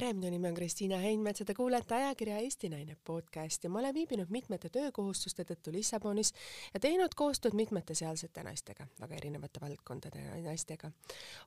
[0.00, 3.82] tere, minu nimi on Kristiina Heinmets ja te kuulete ajakirja Eesti Naine podcast ja ma
[3.82, 6.30] olen viibinud mitmete töökohustuste tõttu Lissabonis
[6.72, 10.90] ja teinud koostööd mitmete sealsete naistega, väga erinevate valdkondade naistega.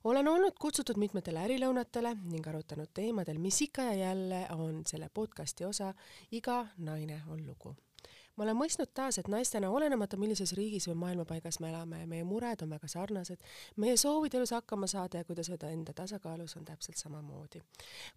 [0.04, 5.64] olen olnud kutsutud mitmetele ärilõunatele ning arutanud teemadel, mis ikka ja jälle on selle podcasti
[5.64, 5.90] osa.
[6.30, 7.74] Iga naine on lugu
[8.36, 12.64] ma olen mõistnud taas, et naistena, olenemata millises riigis või maailmapaigas me elame, meie mured
[12.64, 13.42] on väga sarnased,
[13.82, 17.62] meie soovid elus hakkama saada ja kuidas hoida enda tasakaalus on täpselt samamoodi.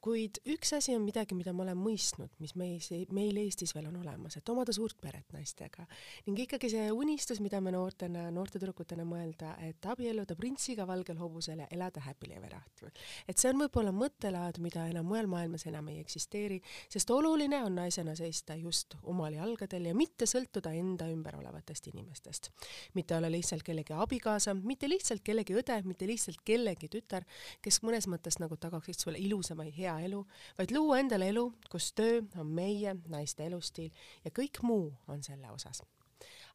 [0.02, 4.00] kuid üks asi on midagi, mida ma olen mõistnud, mis meis, meil Eestis veel on
[4.02, 5.86] olemas, et omada suurt peret naistega
[6.26, 11.62] ning ikkagi see unistus, mida me noortena, noorte tüdrukutena mõelda, et abielluda printsiga valgel hobusel
[11.62, 12.92] ja elada happily ever after.
[13.28, 17.76] et see on võib-olla mõttelaad, mida enam mujal maailmas enam ei eksisteeri, sest oluline on
[17.76, 22.50] naisena seista just omal jalgadel ja mitte mitte sõltuda enda ümber olevatest inimestest.
[22.96, 27.28] mitte olla lihtsalt kellegi abikaasa, mitte lihtsalt kellegi õde, mitte lihtsalt kellegi tütar,
[27.62, 30.24] kes mõnes mõttes nagu tagaksid sulle ilusama ja hea elu,
[30.58, 33.92] vaid luua endale elu, kus töö on meie naiste elustiil
[34.24, 35.84] ja kõik muu on selle osas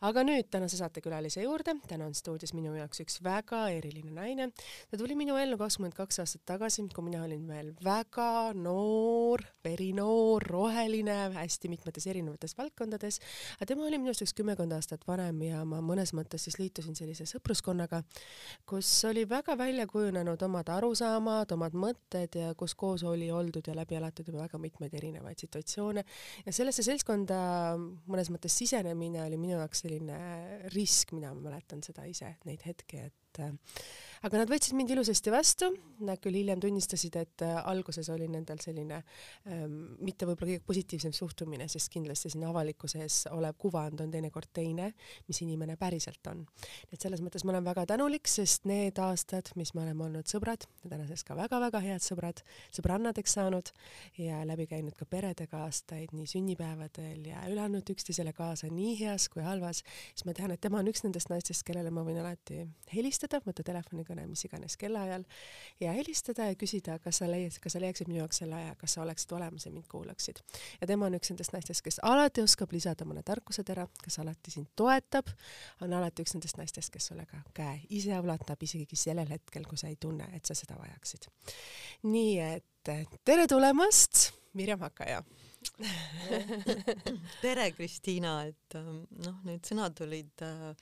[0.03, 4.49] aga nüüd tänase saatekülalise juurde, täna on stuudios minu jaoks üks väga eriline naine.
[4.91, 10.43] ta tuli minu ellu kakskümmend kaks aastat tagasi, kui mina olin veel väga noor, verinoor,
[10.43, 13.21] roheline, hästi mitmetes erinevates valdkondades,
[13.59, 17.29] aga tema oli minust üks kümmekond aastat vanem ja ma mõnes mõttes siis liitusin sellise
[17.31, 18.03] sõpruskonnaga,
[18.67, 23.79] kus oli väga välja kujunenud omad arusaamad, omad mõtted ja kus koos oli oldud ja
[23.79, 26.03] läbi elatud juba väga mitmeid erinevaid situatsioone.
[26.47, 27.39] Ja sellesse seltskonda
[27.79, 33.03] mõnes mõttes sisenemine oli minu jaoks selline selline risk, mina mäletan seda ise, neid hetki,
[33.09, 33.41] et
[34.23, 35.69] aga nad võtsid mind ilusasti vastu,
[36.07, 39.01] nad küll hiljem tunnistasid, et äh, alguses oli nendel selline
[39.51, 44.53] ähm, mitte võib-olla kõige positiivsem suhtumine, sest kindlasti siin avalikkuse ees olev kuvand on teinekord
[44.55, 44.93] teine,
[45.29, 46.45] mis inimene päriselt on.
[46.93, 50.67] et selles mõttes ma olen väga tänulik, sest need aastad, mis me oleme olnud sõbrad
[50.89, 52.43] tänaseks ka väga-väga head sõbrad,
[52.75, 53.71] sõbrannadeks saanud
[54.21, 59.29] ja läbi käinud ka peredega aastaid nii sünnipäevadel ja üle andnud üksteisele kaasa nii heas
[59.33, 59.83] kui halvas,
[60.13, 62.63] siis ma tean, et tema on üks nendest naistest, kellele ma võin alati
[62.93, 65.25] helistada, võtta telefoniga kõne mis iganes kellaajal
[65.81, 68.97] ja helistada ja küsida, kas sa leiad, kas sa leiaksid minu jaoks selle aja, kas
[68.97, 70.43] sa oleksid olemas ja mind kuulaksid.
[70.81, 74.73] ja tema on üks nendest naistest, kes alati oskab lisada mõne tarkusetera, kes alati sind
[74.77, 75.31] toetab,
[75.83, 79.81] on alati üks nendest naistest, kes sulle ka käe ise ulatab, isegi sellel hetkel, kui
[79.81, 81.31] sa ei tunne, et sa seda vajaksid.
[82.09, 82.95] nii et
[83.25, 85.23] tere tulemast, Mirjam Hakaja
[87.45, 90.73] tere, Kristiina, et noh, need sõnad olid äh,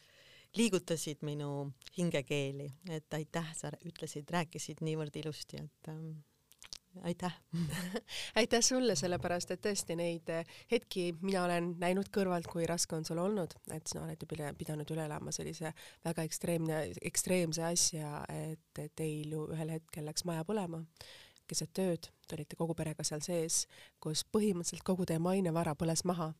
[0.56, 6.18] liigutasid minu hingekeeli, et aitäh, sa ütlesid, rääkisid niivõrd ilusti, et ähm,
[7.02, 7.36] aitäh.
[8.40, 13.06] Aitäh sulle, sellepärast et tõesti neid äh, hetki mina olen näinud kõrvalt, kui raske on
[13.06, 14.28] sul olnud, et sa oled ju
[14.58, 15.72] pidanud üle elama sellise
[16.04, 16.82] väga ekstreemne,
[17.12, 20.82] ekstreemse asja, et teil ju ühel hetkel läks maja põlema.
[21.50, 23.64] Keset tööd, te olite kogu perega seal sees,
[23.98, 26.30] kus põhimõtteliselt kogu teie mainevara põles maha.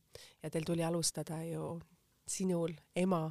[0.43, 1.73] Ja teil tuli alustada ju
[2.27, 3.25] sinul, ema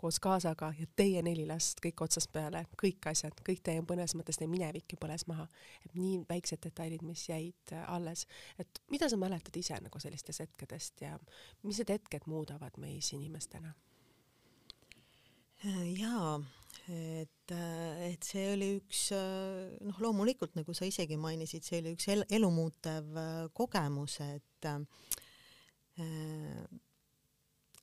[0.00, 4.40] koos kaasaga ja teie neli last kõik otsast peale, kõik asjad, kõik teie mõnes mõttes
[4.40, 5.48] teie minevik ju põles maha.
[5.84, 8.26] et nii väiksed detailid, mis jäid äh, alles,
[8.58, 11.18] et mida sa mäletad ise nagu sellistest hetkedest ja
[11.62, 13.74] mis need hetked muudavad meis inimestena?
[15.64, 16.40] Äh, jaa,
[16.92, 22.08] et, äh, et see oli üks noh, loomulikult nagu sa isegi mainisid, see oli üks
[22.12, 23.14] el elumuutev
[23.56, 24.80] kogemus, et äh,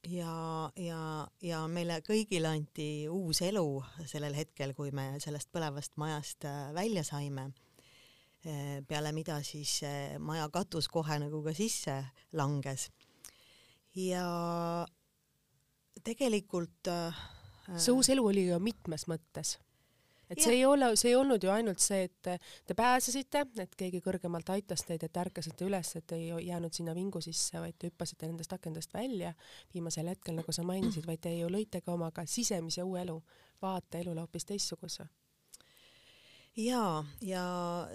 [0.10, 1.02] ja, ja,
[1.42, 3.66] ja meile kõigile anti uus elu
[4.10, 7.52] sellel hetkel, kui me sellest põlevast majast äh, välja saime.
[8.46, 9.80] Äh, peale mida siis
[10.20, 12.02] maja katus kohe nagu ka sisse
[12.34, 12.90] langes.
[13.96, 14.86] ja
[16.04, 17.18] tegelikult äh,
[17.76, 19.58] see uus elu oli ju mitmes mõttes
[20.32, 22.30] et see ei ole, see ei olnud ju ainult see, et
[22.68, 27.22] te pääsesite, et keegi kõrgemalt aitas teid, et ärkasite üles, et ei jäänud sinna vingu
[27.24, 29.34] sisse, vaid te hüppasite nendest akendest välja.
[29.74, 33.18] Viimasel hetkel, nagu sa mainisid, vaid te ju lõite ka oma ka sisemise uue elu,
[33.62, 35.08] vaate elule hoopis teistsuguse.
[36.60, 37.44] Jaa, ja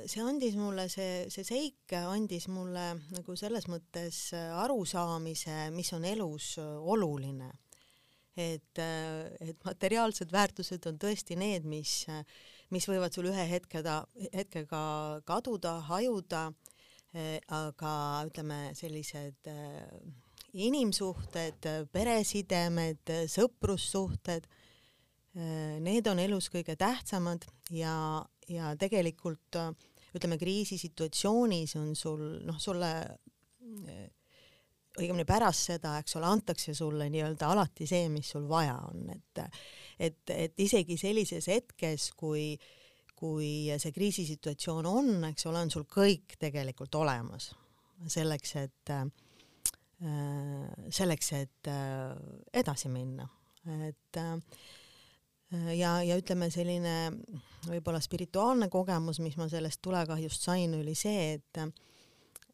[0.09, 6.55] see andis mulle, see, see seik andis mulle nagu selles mõttes arusaamise, mis on elus
[6.65, 7.50] oluline
[8.37, 12.05] et, et materiaalsed väärtused on tõesti need, mis,
[12.75, 14.03] mis võivad sul ühe hetkega,
[14.35, 14.83] hetkega
[15.29, 16.50] kaduda, hajuda,
[17.56, 17.93] aga
[18.29, 19.87] ütleme, sellised äh,
[20.56, 24.49] inimsuhted, peresidemed, sõprussuhted,
[25.37, 27.97] äh, need on elus kõige tähtsamad ja,
[28.49, 29.61] ja tegelikult
[30.17, 32.93] ütleme, kriisisituatsioonis on sul noh, sulle
[34.96, 39.44] õigemini pärast seda, eks ole, antakse sulle nii-öelda alati see, mis sul vaja on, et
[39.98, 42.54] et, et isegi sellises hetkes, kui
[43.16, 47.48] kui see kriisisituatsioon on, eks ole, on sul kõik tegelikult olemas.
[48.12, 48.93] Selleks, et
[50.93, 51.70] selleks, et
[52.60, 53.25] edasi minna,
[53.88, 54.20] et
[55.78, 56.96] ja, ja ütleme, selline
[57.64, 61.62] võib-olla spirituaalne kogemus, mis ma sellest tulekahjust sain, oli see, et,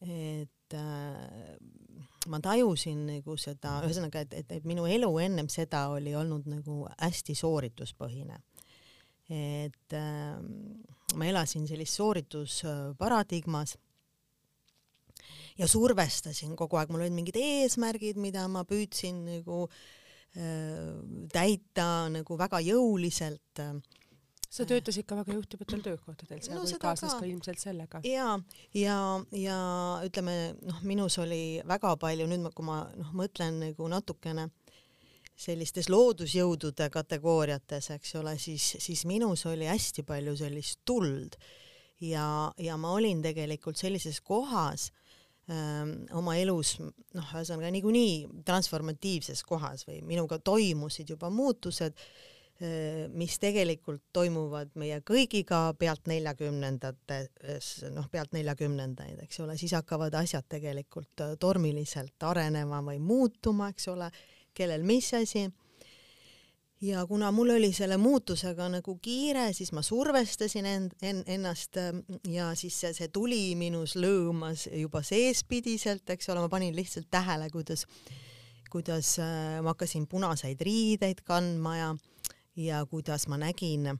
[0.07, 0.79] et
[2.31, 6.83] ma tajusin nagu seda, ühesõnaga, et, et, et minu elu ennem seda oli olnud nagu
[6.99, 8.41] hästi soorituspõhine.
[9.33, 10.37] et äh,
[11.17, 13.77] ma elasin sellises sooritusparadigmas
[15.59, 19.77] ja survestasin kogu aeg, mul olid mingid eesmärgid, mida ma püüdsin nagu äh,
[20.33, 20.97] Äh,
[21.29, 23.61] täita nagu väga jõuliselt.
[24.53, 27.21] Sa töötasid ka väga juhtivatel töökohtadel, seal no, kaasnes ka.
[27.23, 28.03] ka ilmselt sellega.
[28.05, 28.35] ja,
[28.77, 28.99] ja,
[29.37, 29.59] ja
[30.05, 34.51] ütleme noh, minus oli väga palju nüüd, kui ma noh, mõtlen nagu natukene
[35.43, 41.39] sellistes loodusjõudude kategooriates, eks ole, siis, siis minus oli hästi palju sellist tuld
[42.05, 42.27] ja,
[42.61, 44.91] ja ma olin tegelikult sellises kohas
[46.15, 51.97] oma elus noh, ühesõnaga niikuinii transformatiivses kohas või minuga toimusid juba muutused,
[53.15, 60.47] mis tegelikult toimuvad meie kõigiga pealt neljakümnendates, noh, pealt neljakümnendaid, eks ole, siis hakkavad asjad
[60.49, 64.11] tegelikult tormiliselt arenema või muutuma, eks ole,
[64.55, 65.49] kellel mis asi.
[66.83, 71.79] Ja kuna mul oli selle muutusega nagu kiire, siis ma survestasin end, en, ennast
[72.27, 77.47] ja siis see, see tuli minus lõõmas juba seespidiselt, eks ole, ma panin lihtsalt tähele,
[77.55, 77.87] kuidas,
[78.71, 81.93] kuidas äh, ma hakkasin punaseid riideid kandma ja,
[82.57, 83.99] ja kuidas ma nägin äh,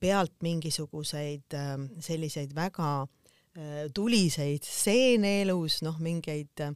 [0.00, 6.74] pealt mingisuguseid äh, selliseid väga äh, tuliseid stseene elus, noh, mingeid äh,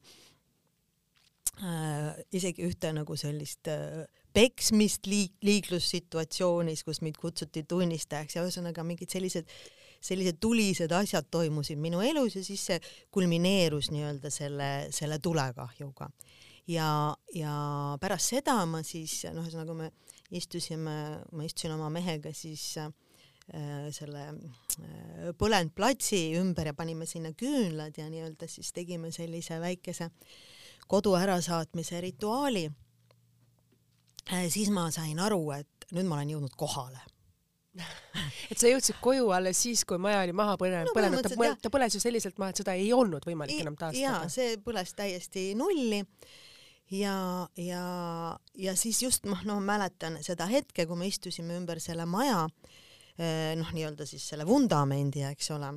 [2.35, 9.13] isegi ühte nagu sellist äh, peksmist liik-, liiklussituatsioonis, kus mind kutsuti tunnistajaks ja ühesõnaga mingid
[9.15, 9.47] sellised,
[10.05, 12.81] sellised tulised asjad toimusid minu elus ja siis see
[13.15, 16.11] kulmineerus nii-öelda selle, selle tulekahjuga.
[16.67, 16.89] ja,
[17.35, 17.55] ja
[18.01, 19.91] pärast seda ma siis noh, ühesõnaga me
[20.31, 20.97] istusime,
[21.33, 22.91] ma istusin oma mehega siis äh,
[23.95, 30.11] selle äh, põlenud platsi ümber ja panime sinna küünlad ja nii-öelda siis tegime sellise väikese
[30.89, 32.69] kodu ärasaatmise rituaali.
[34.33, 37.03] Äh, siis ma sain aru, et nüüd ma olen jõudnud kohale.
[38.53, 41.71] Et sa jõudsid koju alles siis, kui maja oli maha põlenud no,, põlenud, ta, ta
[41.75, 43.99] põles ju selliselt maha, et seda ei olnud võimalik enam taastada.
[43.99, 45.99] jaa, see põles täiesti nulli
[46.91, 47.85] ja, ja,
[48.55, 52.45] ja siis just noh, no mäletan seda hetke, kui me istusime ümber selle maja,
[53.19, 55.73] eh, noh, nii-öelda siis selle vundamendi, eks ole,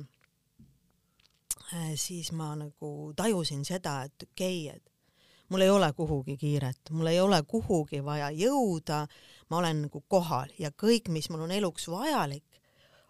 [1.72, 4.88] eh, siis ma nagu tajusin seda, et okei okay,, et
[5.48, 9.06] mul ei ole kuhugi kiiret, mul ei ole kuhugi vaja jõuda,
[9.48, 12.44] ma olen nagu kohal ja kõik, mis mul on eluks vajalik,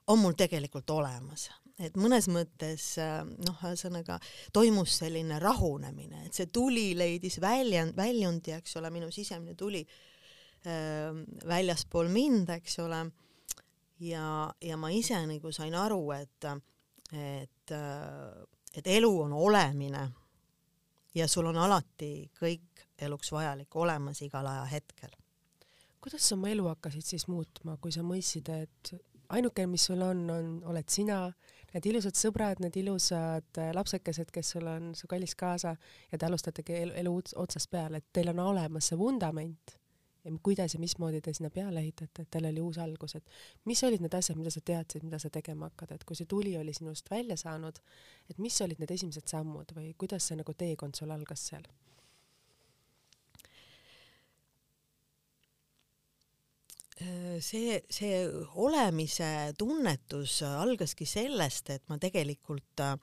[0.07, 1.51] on mul tegelikult olemas.
[1.79, 4.19] Et mõnes mõttes noh, ühesõnaga
[4.53, 11.15] toimus selline rahunemine, et see tuli leidis väljend, väljundi, eks ole, minu sisemine tuli äh,
[11.49, 13.03] väljaspool mind, eks ole,
[14.01, 16.49] ja, ja ma ise nagu sain aru, et,
[17.13, 17.77] et,
[18.75, 20.09] et elu on olemine
[21.15, 25.11] ja sul on alati kõik eluks vajalik olemas igal ajahetkel.
[26.01, 28.93] kuidas sa oma elu hakkasid siis muutma, kui sa mõistsid, et
[29.29, 31.27] ainuke, mis sul on, on, oled sina,
[31.75, 35.75] need ilusad sõbrad, need ilusad äh, lapsekesed, kes sul on, su kallis kaasa
[36.13, 39.79] ja te alustategi elu, elu otsast peale, et teil on olemas see vundament
[40.25, 43.25] ja kuidas ja mismoodi te sinna peale ehitate, et teil oli uus algus, et
[43.65, 46.57] mis olid need asjad, mida sa teadsid, mida sa tegema hakkad, et kui see tuli
[46.59, 47.79] oli sinust välja saanud,
[48.31, 51.65] et mis olid need esimesed sammud või kuidas see nagu teekond sul algas seal?
[57.45, 58.25] See, see
[58.59, 62.97] olemise tunnetus algaski sellest, et ma tegelikult äh,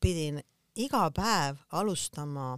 [0.00, 0.38] pidin
[0.80, 2.52] iga päev alustama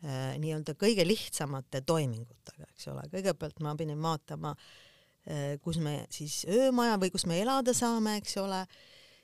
[0.00, 4.54] Äh, nii-öelda kõige lihtsamate toimingutega, eks ole, kõigepealt ma pidin vaatama,
[5.28, 8.62] äh, kus me siis öömaja või kus me elada saame, eks ole,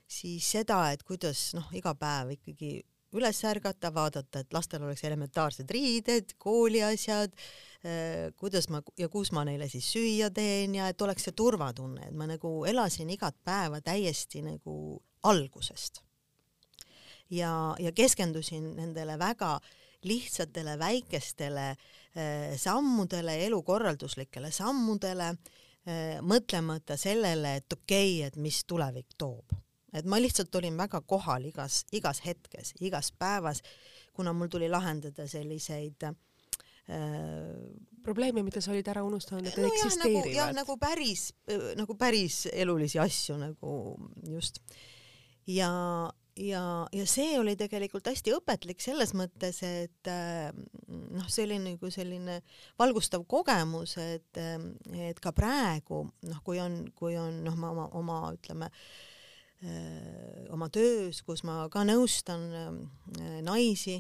[0.05, 2.75] siis seda, et kuidas noh, iga päev ikkagi
[3.17, 9.45] üles ärgata, vaadata, et lastel oleks elementaarsed riided, kooliasjad, äh, kuidas ma ja kus ma
[9.49, 13.81] neile siis süüa teen ja et oleks see turvatunne, et ma nagu elasin igat päeva
[13.81, 16.03] täiesti nagu algusest.
[17.31, 19.59] ja, ja keskendusin nendele väga
[20.07, 29.17] lihtsatele väikestele äh, sammudele, elukorralduslikele sammudele, äh, mõtlemata sellele, et okei okay,, et mis tulevik
[29.19, 29.57] toob.
[29.95, 33.63] Et ma lihtsalt olin väga kohal igas, igas hetkes, igas päevas,
[34.17, 36.09] kuna mul tuli lahendada selliseid
[38.03, 40.29] probleeme, mida sa olid ära unustanud, et no eksisteerivad.
[40.31, 41.33] jah, nagu päris,
[41.79, 43.73] nagu päris elulisi asju nagu
[44.31, 44.61] just.
[45.51, 45.73] ja,
[46.39, 46.63] ja,
[46.95, 50.13] ja see oli tegelikult hästi õpetlik selles mõttes, et
[50.87, 52.39] noh, see oli nagu selline
[52.79, 54.39] valgustav kogemus, et,
[55.11, 59.15] et ka praegu noh, kui on, kui on noh, ma oma, oma ütleme äh, Äh,
[60.53, 62.43] oma töös, kus ma ka nõustan
[63.43, 63.97] naisi,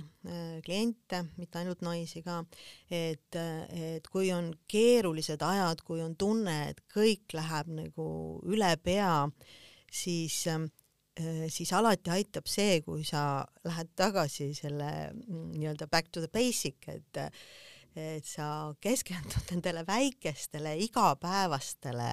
[0.66, 2.42] kliente, mitte ainult naisi ka,
[2.92, 3.38] et,
[3.72, 8.08] et kui on keerulised ajad, kui on tunne, et kõik läheb nagu
[8.44, 9.25] üle pea,
[9.88, 10.44] siis
[11.48, 16.76] siis alati aitab see, kui sa lähed tagasi selle mm, nii-öelda back to the basic,
[16.92, 17.25] et
[17.96, 22.10] et sa keskendud nendele väikestele igapäevastele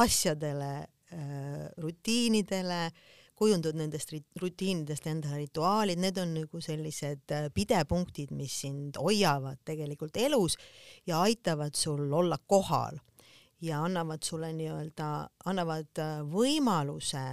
[0.00, 0.86] asjadele
[1.76, 2.90] rutiinidele,
[3.42, 10.16] kujundad nendest rutiinidest endale rituaalid, need on nagu sellised äh, pidepunktid, mis sind hoiavad tegelikult
[10.20, 10.58] elus
[11.06, 13.00] ja aitavad sul olla kohal
[13.62, 15.08] ja annavad sulle nii-öelda,
[15.50, 17.24] annavad äh, võimaluse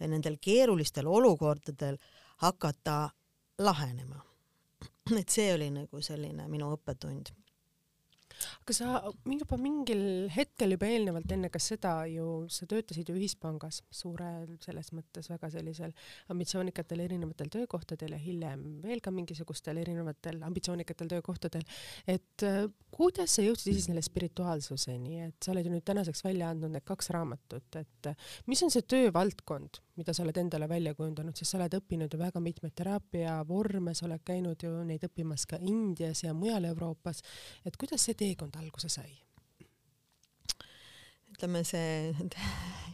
[0.00, 1.98] nendel keerulistel olukordadel
[2.40, 3.10] hakata
[3.58, 4.22] lahenema.
[5.20, 7.34] et see oli nagu selline minu õppetund
[8.62, 13.82] aga sa juba mingil hetkel juba eelnevalt enne ka seda ju, sa töötasid ju ühispangas
[13.90, 15.94] suurel, selles mõttes väga sellisel
[16.32, 21.66] ambitsioonikatel erinevatel töökohtadel ja hiljem veel ka mingisugustel erinevatel ambitsioonikatel töökohtadel.
[22.06, 26.50] et äh, kuidas sa jõudsid siis selle spirituaalsuseni, et sa oled ju nüüd tänaseks välja
[26.50, 30.94] andnud need kaks raamatut, et äh, mis on see töövaldkond, mida sa oled endale välja
[30.96, 35.46] kujundanud, sest sa oled õppinud ju väga mitmeid teraapiavorme, sa oled käinud ju neid õppimas
[35.50, 37.22] ka Indias ja mujal Euroopas.
[37.64, 39.10] et kuidas see teekond alguse sai?
[41.30, 42.10] ütleme, see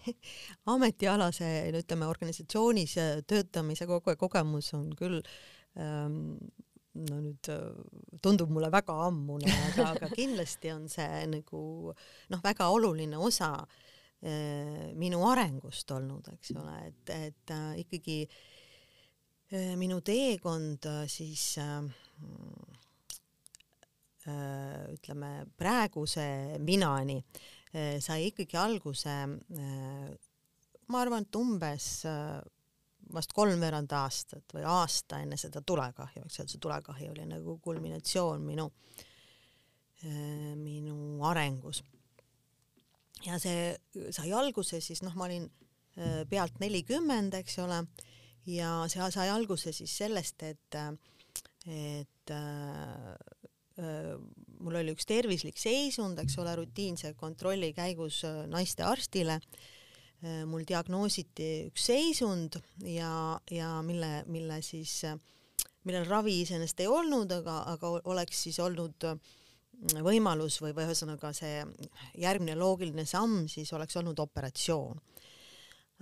[0.74, 1.48] ametialase,
[1.80, 5.18] ütleme organisatsioonis töötamise kogu kogemus on küll
[5.80, 6.36] ähm,
[6.96, 7.64] no nüüd äh,
[8.22, 11.60] tundub mulle väga ammune, aga, aga kindlasti on see nagu
[11.92, 13.84] noh, väga oluline osa äh,
[14.24, 18.22] Äh, minu arengust olnud, eks ole, et, et äh, ikkagi
[19.52, 21.58] äh, minu teekond siis
[24.26, 27.21] ütleme praeguse minani
[28.02, 29.14] sai ikkagi alguse
[30.87, 31.88] ma arvan, et umbes
[33.14, 38.42] vast kolmveerand aastat või aasta enne seda tulekahju, eks ole, see tulekahju oli nagu kulminatsioon
[38.47, 38.66] minu,
[40.59, 40.97] minu
[41.30, 41.85] arengus.
[43.25, 43.71] Ja see
[44.14, 45.47] sai alguse siis noh, ma olin
[45.97, 47.80] äh, pealt nelikümmend, eks ole,
[48.50, 50.78] ja see sai alguse siis sellest, et,
[51.66, 53.14] et äh, äh,
[53.76, 60.45] mul oli üks tervislik seisund, eks ole, rutiinse kontrolli käigus äh, naistearstile äh,.
[60.49, 62.56] mul diagnoositi üks seisund
[62.88, 65.02] ja, ja mille, mille siis,
[65.85, 69.35] millel ravi iseenesest ei olnud, aga, aga oleks siis olnud äh,
[70.06, 71.61] võimalus või, või ühesõnaga see
[72.23, 75.04] järgmine loogiline samm siis oleks olnud operatsioon.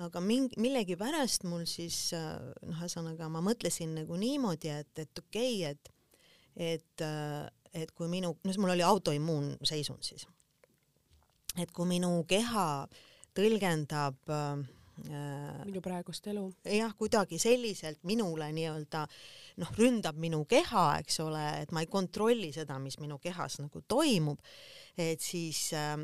[0.06, 5.74] aga mingi, millegipärast mul siis noh, ühesõnaga ma mõtlesin nagu niimoodi, et, et okei okay,,
[5.74, 5.92] et
[6.56, 7.02] et,
[7.74, 10.28] et kui minu, noh, mul oli autoimmuunseisund siis,
[11.58, 12.66] et kui minu keha
[13.34, 14.64] tõlgendab äh,
[15.66, 16.44] minu praegust elu.
[16.70, 19.02] jah, kuidagi selliselt minule nii-öelda
[19.62, 23.82] noh, ründab minu keha, eks ole, et ma ei kontrolli seda, mis minu kehas nagu
[23.88, 24.38] toimub,
[24.98, 25.98] et siis äh,,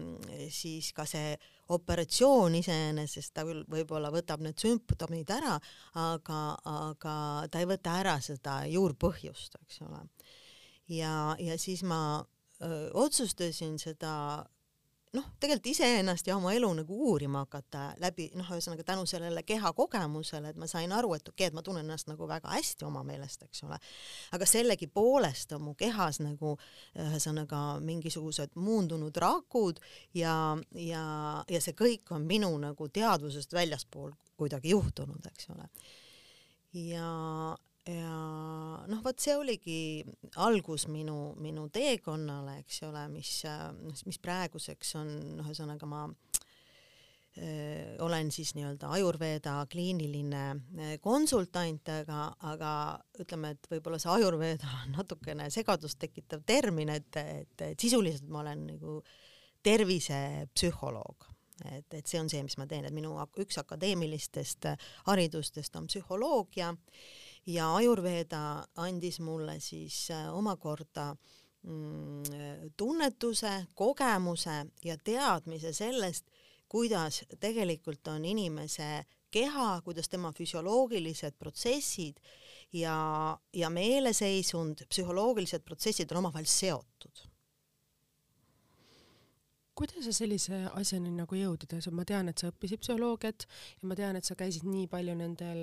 [0.50, 1.36] siis ka see
[1.70, 5.54] operatsioon iseenesest, ta küll võib-olla võtab need sümptomid ära,
[6.02, 7.14] aga, aga
[7.50, 10.02] ta ei võta ära seda juurpõhjust, eks ole.
[10.90, 12.00] Ja, ja siis ma
[12.62, 14.44] öö, otsustasin seda
[15.16, 19.72] noh, tegelikult iseennast ja oma elu nagu uurima hakata läbi noh, ühesõnaga tänu sellele keha
[19.76, 22.86] kogemusele, et ma sain aru, et okei okay,, et ma tunnen ennast nagu väga hästi
[22.86, 23.78] oma meelest, eks ole.
[24.36, 26.56] aga sellegipoolest on mu kehas nagu
[26.94, 29.80] ühesõnaga mingisugused muundunud rakud
[30.14, 30.34] ja,
[30.74, 31.04] ja,
[31.50, 35.66] ja see kõik on minu nagu teadvusest väljaspool kuidagi juhtunud, eks ole.
[36.86, 37.10] ja,
[37.88, 38.16] ja
[38.90, 39.78] noh, vot see oligi
[40.42, 43.32] algus minu, minu teekonnale, eks ole, mis,
[44.06, 46.02] mis praeguseks on, noh, ühesõnaga ma
[47.38, 52.74] öö, olen siis nii-öelda Ajurveeda kliiniline konsultant, aga, aga
[53.22, 58.44] ütleme, et võib-olla see Ajurveeda on natukene segadust tekitav termin, et, et, et sisuliselt ma
[58.44, 59.00] olen nagu
[59.64, 61.28] tervisepsühholoog.
[61.68, 64.70] Et, et see on see, mis ma teen, et minu üks akadeemilistest
[65.10, 66.70] haridustest on psühholoogia
[67.46, 71.14] ja Ajurveeda andis mulle siis äh, omakorda
[71.62, 76.26] mm, tunnetuse, kogemuse ja teadmise sellest,
[76.68, 82.20] kuidas tegelikult on inimese keha, kuidas tema füsioloogilised protsessid
[82.72, 87.29] ja, ja meeleseisund, psühholoogilised protsessid on omavahel seotud
[89.78, 93.46] kuidas sa sellise asjani nagu jõudid, ma tean, et sa õppisid psühholoogiat
[93.80, 95.62] ja ma tean, et sa käisid nii palju nendel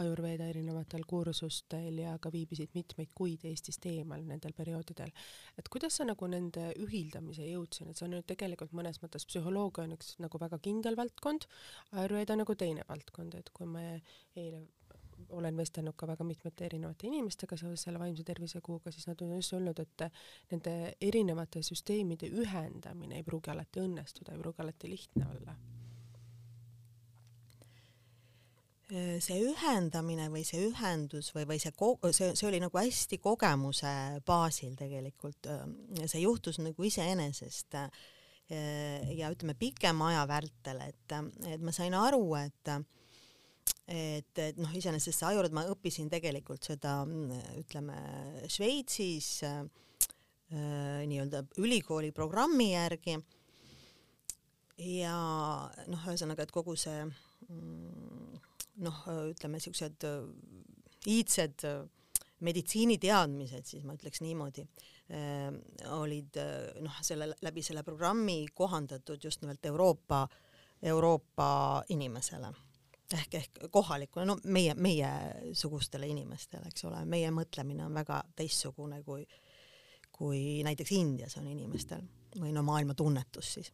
[0.00, 5.12] Ajurveeda erinevatel kursustel ja ka viibisid mitmeid kuid Eestist eemal nendel perioodidel.
[5.58, 9.86] et kuidas sa nagu nende ühildamise jõudsid, et see on nüüd tegelikult mõnes mõttes psühholoogia
[9.86, 11.48] on üks nagu väga kindel valdkond,
[11.92, 14.02] Ajurveeda nagu teine valdkond, et kui me
[14.36, 14.66] eile
[15.28, 19.36] olen vestelnud ka väga mitmete erinevate inimestega seoses selle vaimse tervise kuuga, siis nad on
[19.36, 20.08] just öelnud, et
[20.52, 25.56] nende erinevate süsteemide ühendamine ei pruugi alati õnnestuda, ei pruugi alati lihtne olla.
[29.24, 31.72] see ühendamine või see ühendus või, või see,
[32.12, 35.48] see, see oli nagu hästi kogemuse baasil tegelikult,
[36.04, 41.16] see juhtus nagu iseenesest ja ütleme pikema aja vältel, et,
[41.48, 42.74] et ma sain aru, et
[43.86, 47.02] et, et noh, iseenesest see ajurõd, ma õppisin tegelikult seda
[47.60, 47.96] ütleme
[48.48, 49.62] Šveitsis äh,
[50.54, 53.18] nii-öelda ülikooli programmi järgi.
[54.84, 55.16] Ja
[55.86, 58.40] noh, ühesõnaga, et kogu see mm,
[58.86, 60.24] noh, ütleme siuksed äh,
[61.10, 61.84] iidsed äh,
[62.44, 65.52] meditsiiniteadmised, siis ma ütleks niimoodi äh,,
[65.94, 70.24] olid äh, noh, selle läbi selle programmi kohandatud just nimelt Euroopa,
[70.82, 71.48] Euroopa
[71.94, 72.50] inimesele
[73.12, 79.24] ehk, ehk kohalikule, no meie, meiesugustele inimestele, eks ole, meie mõtlemine on väga teistsugune kui,
[80.12, 82.04] kui näiteks Indias on inimestel
[82.40, 83.72] või no maailma tunnetus siis.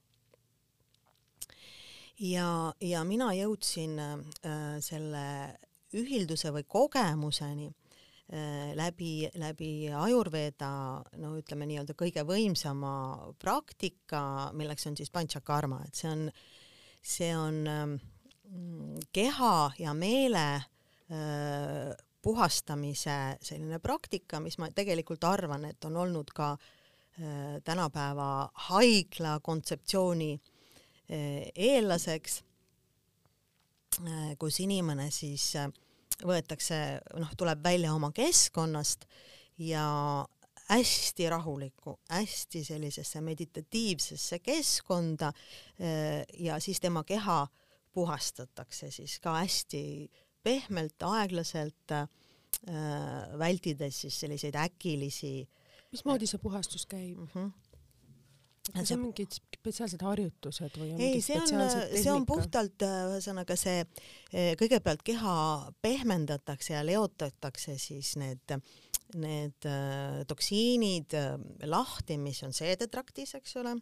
[2.21, 5.27] ja, ja mina jõudsin äh, selle
[5.97, 10.73] ühilduse või kogemuseni äh, läbi, läbi Ajurveeda,
[11.23, 12.93] no ütleme nii-öelda kõige võimsama
[13.39, 16.31] praktika, milleks on siis panchakarma, et see on,
[17.01, 18.01] see on äh,
[19.13, 20.63] keha ja meele
[21.11, 29.39] öö, puhastamise selline praktika, mis ma tegelikult arvan, et on olnud ka öö, tänapäeva haigla
[29.43, 30.41] kontseptsiooni
[31.11, 32.37] eellaseks,
[34.39, 35.49] kus inimene siis
[36.23, 36.77] võetakse,
[37.19, 39.09] noh, tuleb välja oma keskkonnast
[39.59, 39.83] ja
[40.69, 45.33] hästi rahulikku, hästi sellisesse meditatiivsesse keskkonda
[46.39, 47.60] ja siis tema keha äh,
[47.93, 49.83] puhastatakse siis ka hästi
[50.43, 52.07] pehmelt, aeglaselt äh,,
[53.39, 55.49] vältides siis selliseid äkilisi.
[55.93, 57.29] mismoodi see puhastus käib mm?
[57.35, 57.71] -hmm
[58.75, 63.85] kas on mingid spetsiaalsed harjutused või ei, see on, see on puhtalt äh, ühesõnaga see,
[64.33, 65.35] äh, kõigepealt keha
[65.83, 68.57] pehmendatakse ja leotatakse siis need,
[69.21, 71.17] need äh, toksiinid
[71.71, 73.77] lahti, mis on seedetraktis, eks ole.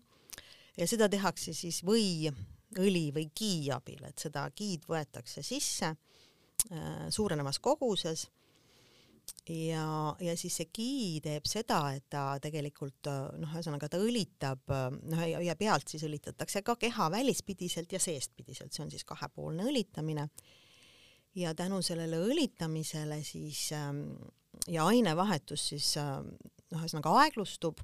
[0.78, 2.30] ja seda tehakse siis või
[2.76, 8.26] õli või gii abil, et seda giid võetakse sisse äh, suurenevas koguses
[9.48, 9.86] ja,
[10.20, 14.74] ja siis see gii teeb seda, et ta tegelikult äh, noh, ühesõnaga ta õlitab
[15.08, 20.28] noh ja, pealt siis õlitatakse ka keha välispidiselt ja seestpidiselt, see on siis kahepoolne õlitamine.
[21.34, 23.70] ja tänu sellele õlitamisele siis
[24.68, 27.80] ja ainevahetus siis äh, noh, ühesõnaga aeglustub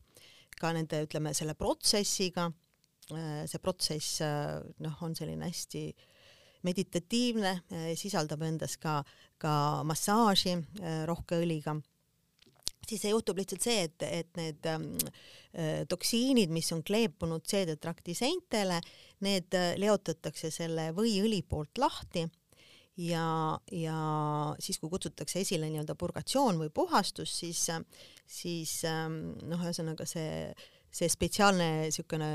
[0.61, 2.64] ka nende, ütleme selle protsessiga Äh,
[3.11, 5.89] see protsess äh, noh, on selline hästi
[6.65, 9.03] meditatiivne, äh, sisaldab endas ka,
[9.39, 10.57] ka massaaži
[11.09, 11.77] rohke õliga.
[12.85, 14.91] Siis juhtub lihtsalt see, et, et need ähm,
[15.89, 18.77] toksiinid, mis on kleepunud seedetrakti seintele,
[19.25, 22.27] need leotatakse selle võiõli poolt lahti
[23.01, 23.99] ja, ja
[24.61, 27.67] siis, kui kutsutakse esile nii-öelda purgatsioon või puhastus, siis,
[28.27, 30.53] siis ähm, noh, ühesõnaga see
[30.95, 32.31] see spetsiaalne niisugune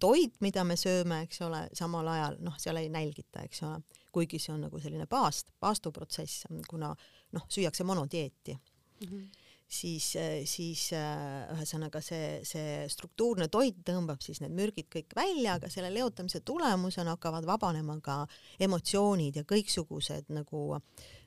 [0.00, 3.82] toit, mida me sööme, eks ole, samal ajal noh, seal ei nälgita, eks ole,
[4.14, 6.92] kuigi see on nagu selline paast, paastuprotsess, kuna
[7.34, 9.10] noh, süüakse monodieeti mm.
[9.10, 9.28] -hmm
[9.68, 10.14] siis,
[10.48, 16.40] siis ühesõnaga see, see struktuurne toit tõmbab siis need mürgid kõik välja, aga selle leotamise
[16.40, 18.22] tulemusena hakkavad vabanema ka
[18.64, 21.17] emotsioonid ja kõiksugused nagu äh, Äh,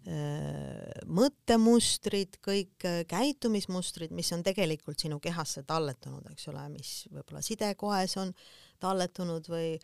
[1.06, 8.18] mõttemustrid, kõik äh, käitumismustrid, mis on tegelikult sinu kehasse talletunud, eks ole, mis võib-olla sidekoes
[8.22, 8.34] on
[8.82, 9.76] talletunud või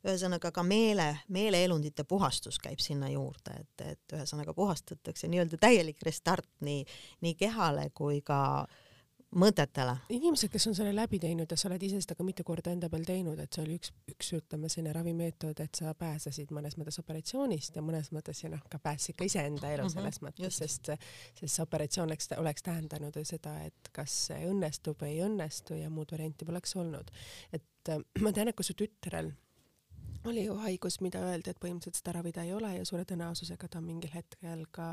[0.00, 6.48] ühesõnaga ka meele, meeleelundite puhastus käib sinna juurde, et, et ühesõnaga puhastatakse nii-öelda täielik restart
[6.66, 6.86] nii,
[7.20, 8.89] nii kehale kui ka äh,
[9.36, 9.94] mõtetele.
[10.10, 12.90] inimesed, kes on selle läbi teinud ja sa oled ise seda ka mitu korda enda
[12.90, 16.98] peal teinud, et see oli üks, üks ütleme selline ravimeetod, et sa pääsesid mõnes mõttes
[17.02, 20.58] operatsioonist ja mõnes mõttes ja noh, ka päästsid ka iseenda elu mm -hmm, selles mõttes,
[20.62, 20.90] sest,
[21.38, 25.90] sest see operatsioon oleks, oleks tähendanud ju seda, et kas õnnestub või ei õnnestu ja
[25.90, 27.10] muud varianti poleks olnud.
[27.52, 29.32] et äh, ma tean, et kui su tütrel
[30.24, 33.80] oli ju haigus, mida öeldi, et põhimõtteliselt seda ravida ei ole ja suure tõenäosusega ta
[33.80, 34.88] on mingil hetkel ka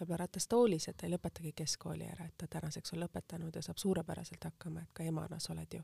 [0.00, 3.80] võib-olla ratastoolis, et ta ei lõpetagi keskkooli ära, et ta tänaseks on lõpetanud ja saab
[3.80, 5.82] suurepäraselt hakkama, et ka emana sa oled ju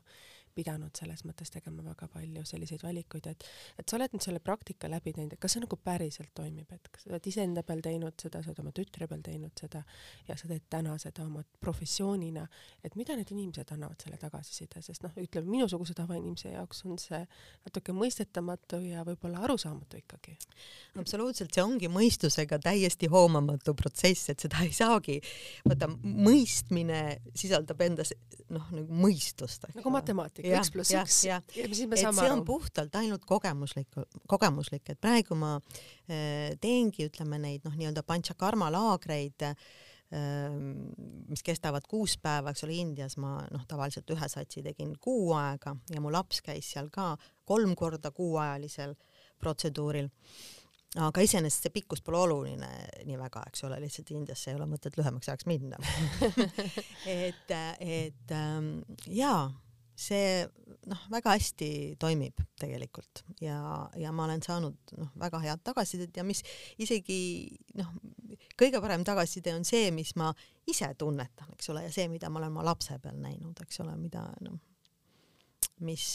[0.55, 3.45] pidanud selles mõttes tegema väga palju selliseid valikuid, et
[3.79, 6.89] et sa oled nüüd selle praktika läbi teinud, et kas see nagu päriselt toimib, et
[6.91, 9.83] kas sa oled iseenda peal teinud seda, sa oled oma tütre peal teinud seda
[10.27, 12.45] ja sa teed täna seda oma professioonina,
[12.83, 17.21] et mida need inimesed annavad selle tagasiside, sest noh, ütleme minusuguse tavainimese jaoks on see
[17.65, 20.37] natuke mõistetamatu ja võib-olla arusaamatu ikkagi.
[20.99, 25.19] absoluutselt, see ongi mõistusega täiesti hoomamatu protsess, et seda ei saagi,
[25.67, 27.01] vaata mõistmine
[27.37, 28.13] sisaldab endas
[28.53, 29.67] noh, nagu mõistust.
[29.75, 32.27] nagu matemaatika, üks pluss üks ja, ja siis me saame aru.
[32.27, 33.89] see on puhtalt ainult kogemuslik,
[34.29, 39.55] kogemuslik, et praegu ma äh, teengi, ütleme neid noh, nii-öelda panchakarma laagreid äh,
[41.29, 45.75] mis kestavad kuus päeva, eks ole, Indias ma noh, tavaliselt ühe satsi tegin kuu aega
[45.89, 47.13] ja mu laps käis seal ka
[47.49, 48.93] kolm korda kuuajalisel
[49.41, 50.09] protseduuril.
[51.01, 52.69] aga iseenesest see pikkus pole oluline
[53.07, 55.79] nii väga, eks ole, lihtsalt Indiasse ei ole mõtet lühemaks ajaks minna
[57.09, 58.75] et, et ähm,
[59.09, 59.47] jaa,
[59.95, 60.43] see
[60.89, 61.69] noh, väga hästi
[62.01, 63.59] toimib tegelikult ja,
[63.99, 66.43] ja ma olen saanud noh, väga head tagasisidet ja mis
[66.81, 67.19] isegi
[67.79, 67.93] noh,
[68.59, 70.31] kõige parem tagasiside on see, mis ma
[70.69, 73.95] ise tunnetan, eks ole, ja see, mida ma olen oma lapse peal näinud, eks ole,
[73.99, 74.59] mida noh
[75.83, 76.05] mis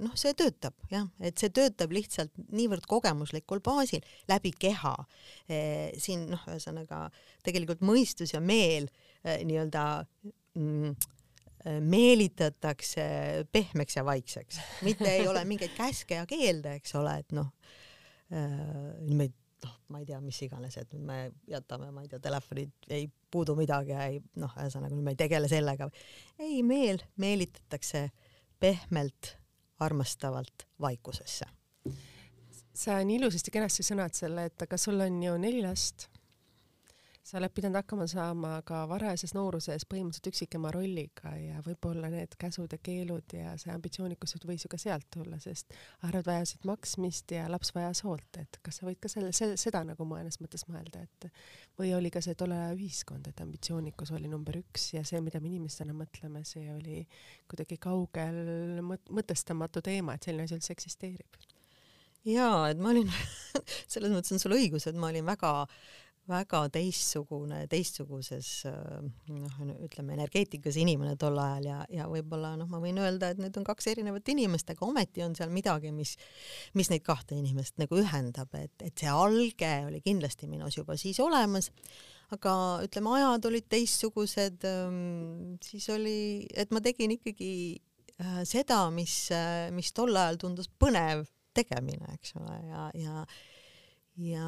[0.00, 4.94] noh, see töötab jah, et see töötab lihtsalt niivõrd kogemuslikul baasil läbi keha
[5.48, 5.58] e,.
[6.00, 7.06] siin noh, ühesõnaga
[7.46, 8.88] tegelikult mõistus ja meel
[9.24, 9.84] e, nii-öelda
[10.54, 10.94] mm,
[11.64, 13.02] meelitatakse
[13.52, 17.50] pehmeks ja vaikseks, mitte ei ole mingeid käske ja keelde, eks ole, et noh
[18.30, 21.16] niimoodi noh, ma ei tea, mis iganes, et nüüd me
[21.50, 25.50] jätame, ma ei tea, telefonid, ei puudu midagi, ei noh, ühesõnaga nüüd me ei tegele
[25.52, 25.90] sellega.
[26.40, 29.36] ei, meel meelitatakse äh, pehmelt,
[29.78, 31.44] armastavalt vaikusesse.
[32.74, 36.06] sa nii ilusasti kenasti sõnad selle, et aga sul on ju neli last
[37.22, 42.72] sa oled pidanud hakkama saama ka varajases nooruses põhimõtteliselt üksikema rolliga ja võib-olla need käsud
[42.72, 45.74] ja keelud ja see ambitsioonikus võis ju ka sealt tulla, sest
[46.08, 49.84] arved vajasid maksmist ja laps vajas hoolt, et kas sa võid ka selle, selle, seda
[49.92, 51.28] nagu mõnes mõttes mõelda, et
[51.78, 55.40] või oli ka see tolle aja ühiskond, et ambitsioonikus oli number üks ja see, mida
[55.40, 57.04] me inimestena mõtleme, see oli
[57.50, 61.40] kuidagi kaugel mõt-, mõtestamatu teema, et selline asi üldse eksisteerib.
[62.28, 63.08] Jaa, et ma olin
[63.92, 65.52] selles mõttes on sul õigus, et ma olin väga
[66.30, 73.00] väga teistsugune, teistsuguses noh, ütleme energeetikas inimene tol ajal ja, ja võib-olla noh, ma võin
[73.02, 76.16] öelda, et need on kaks erinevat inimest, aga ometi on seal midagi, mis,
[76.78, 81.20] mis neid kahte inimest nagu ühendab, et, et see alge oli kindlasti minus juba siis
[81.22, 81.70] olemas,
[82.34, 82.54] aga
[82.86, 84.66] ütleme, ajad olid teistsugused,
[85.66, 86.18] siis oli,
[86.54, 87.52] et ma tegin ikkagi
[88.22, 89.26] äh, seda, mis,
[89.74, 93.24] mis tol ajal tundus põnev tegemine, eks ole, ja, ja
[94.20, 94.46] ja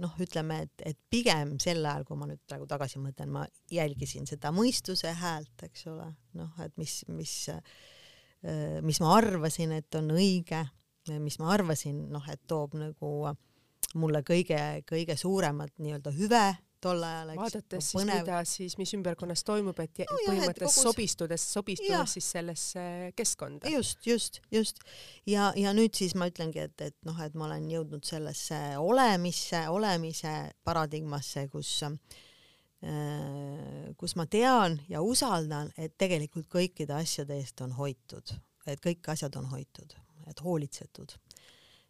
[0.00, 4.26] noh, ütleme, et, et pigem sel ajal, kui ma nüüd praegu tagasi mõtlen, ma jälgisin
[4.28, 6.08] seda mõistuse häält, eks ole,
[6.38, 10.64] noh, et mis, mis, äh, mis ma arvasin, et on õige,
[11.20, 13.14] mis ma arvasin, noh, et toob nagu
[14.00, 16.44] mulle kõige-kõige suuremat nii-öelda hüve
[16.84, 17.40] tol ajal, eks.
[17.40, 22.04] vaadates siis, mida siis, mis ümberkonnas toimub, et no, põhimõtteliselt sobistudes, sobistudes ja.
[22.10, 22.84] siis sellesse
[23.16, 23.70] keskkonda.
[23.72, 24.84] just, just, just.
[25.30, 29.64] ja, ja nüüd siis ma ütlengi, et, et noh, et ma olen jõudnud sellesse olemisse,
[29.72, 30.34] olemise
[30.66, 31.98] paradigmasse, kus äh,
[33.96, 38.34] kus ma tean ja usaldan, et tegelikult kõikide asjade eest on hoitud,
[38.68, 39.94] et kõik asjad on hoitud,
[40.28, 41.16] et hoolitsetud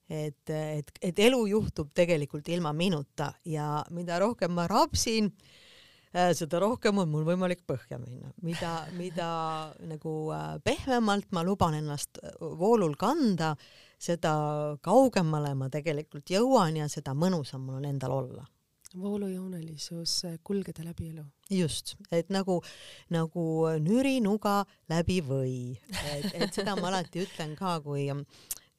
[0.09, 5.31] et, et, et elu juhtub tegelikult ilma minuta ja mida rohkem ma rapsin,
[6.12, 9.29] äh, seda rohkem on mul võimalik põhja minna, mida, mida
[9.88, 13.55] nagu äh, pehmemalt ma luban ennast äh, voolul kanda,
[13.99, 14.35] seda
[14.85, 18.45] kaugemale ma tegelikult jõuan ja seda mõnusam mul on endal olla.
[18.95, 21.25] Voolujoonelisus, kulgeda läbi elu.
[21.51, 22.61] just, et nagu,
[23.11, 23.47] nagu
[23.83, 24.61] nürinuga
[24.93, 25.57] läbi või,
[26.31, 28.21] et seda ma alati ütlen ka, kui äh,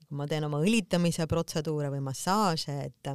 [0.06, 3.12] kui ma teen oma õlitamise protseduure või massaaže, et,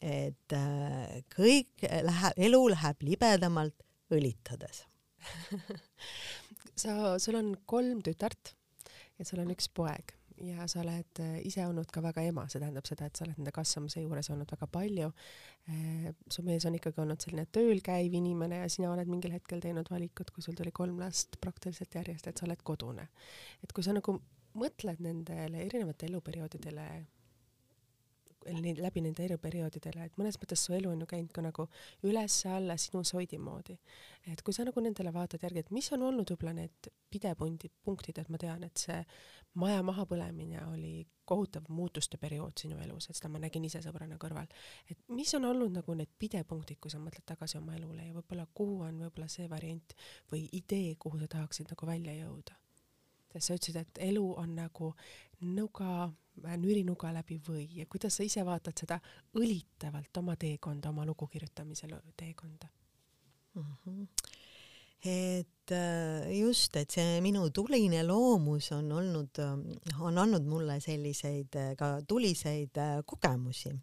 [0.00, 4.84] et äh, kõik läheb, elu läheb libedamalt õlitades
[6.82, 8.54] sa, sul on kolm tütart
[9.18, 12.60] ja sul on üks poeg ja sa oled äh, ise olnud ka väga ema, see
[12.62, 15.10] tähendab seda, et sa oled nende kasvamise juures olnud väga palju.
[15.70, 19.62] Äh, su mees on ikkagi olnud selline tööl käiv inimene ja sina oled mingil hetkel
[19.62, 23.08] teinud valikut, kui sul tuli kolm last praktiliselt järjest, et sa oled kodune.
[23.62, 24.18] et kui sa nagu
[24.54, 26.88] mõtled nendele erinevate eluperioodidele
[28.44, 31.66] läbi nende eluperioodidele, et mõnes mõttes su elu on ju käinud ka nagu
[32.04, 33.78] üles-alla sinusoidi moodi.
[34.26, 38.18] et kui sa nagu nendele vaatad järgi, et mis on olnud võib-olla need pidepunktid, punktid,
[38.18, 39.04] et ma tean, et see
[39.54, 44.48] maja mahapõlemine oli kohutav muutuste periood sinu elus, et seda ma nägin ise sõbrana kõrval.
[44.90, 48.46] et mis on olnud nagu need pidepunktid, kui sa mõtled tagasi oma elule ja võib-olla
[48.54, 49.96] kuhu on võib-olla see variant
[50.32, 52.63] või idee, kuhu sa tahaksid nagu välja jõuda?
[53.34, 54.92] Sest sa ütlesid, et elu on nagu
[55.44, 56.06] nuga,
[56.56, 59.00] nürinuga läbi või ja kuidas sa ise vaatad seda
[59.38, 62.70] õlitavalt oma teekonda, oma lugu kirjutamise teekonda
[63.54, 63.76] mm?
[63.84, 64.33] -hmm
[65.04, 71.56] et äh, just, et see minu tuline loomus on olnud, äh, on andnud mulle selliseid
[71.60, 73.74] äh, ka tuliseid kogemusi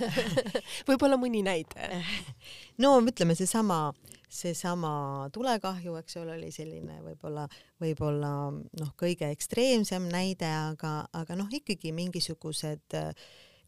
[0.88, 2.00] võib-olla mõni näide?
[2.82, 3.92] no ütleme, seesama,
[4.28, 4.94] seesama
[5.36, 7.44] tulekahju, eks ole, oli selline võib-olla,
[7.84, 13.00] võib-olla noh, kõige ekstreemsem näide, aga, aga noh, ikkagi mingisugused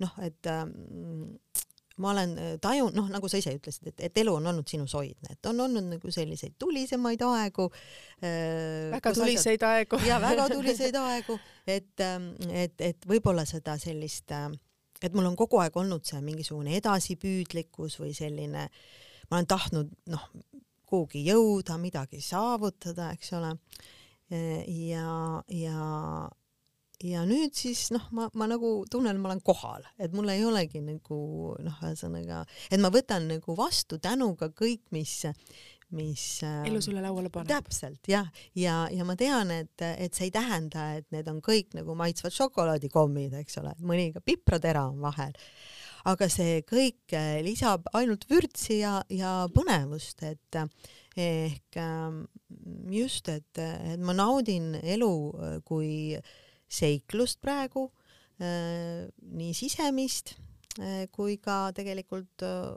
[0.01, 0.53] noh, et
[2.03, 4.87] ma olen äh, tajunud, noh, nagu sa ise ütlesid, et, et elu on olnud sinu
[4.91, 8.93] soidne, et on olnud nagu selliseid tulisemaid aegu äh,.
[8.93, 10.01] väga tuliseid asjad, aegu.
[10.09, 14.51] ja väga tuliseid aegu, et, ähm, et, et võib-olla seda sellist, äh,
[15.01, 18.69] et mul on kogu aeg olnud see mingisugune edasipüüdlikkus või selline,
[19.31, 20.31] ma olen tahtnud noh,
[20.87, 23.57] kuhugi jõuda, midagi saavutada, eks ole.
[24.31, 25.09] ja,
[25.51, 25.87] ja
[27.05, 30.81] ja nüüd siis noh, ma, ma nagu tunnen, ma olen kohal, et mul ei olegi
[30.85, 31.19] nagu
[31.63, 35.19] noh, ühesõnaga, et ma võtan nagu vastu tänuga kõik, mis,
[35.97, 37.51] mis elu sulle lauale paneb.
[37.53, 41.43] täpselt jah, ja, ja, ja ma tean, et, et see ei tähenda, et need on
[41.45, 45.37] kõik nagu maitsvad šokolaadikommid, eks ole, mõni ka pipratera on vahel.
[46.07, 50.63] aga see kõik eh, lisab ainult vürtsi ja, ja põnevust, et
[51.17, 51.79] ehk
[52.93, 55.15] just, et, et ma naudin elu
[55.65, 56.35] kui äh,
[56.69, 57.87] seiklust praegu,
[58.43, 59.07] äh,
[59.39, 60.35] nii sisemist
[60.81, 62.75] äh, kui ka tegelikult äh,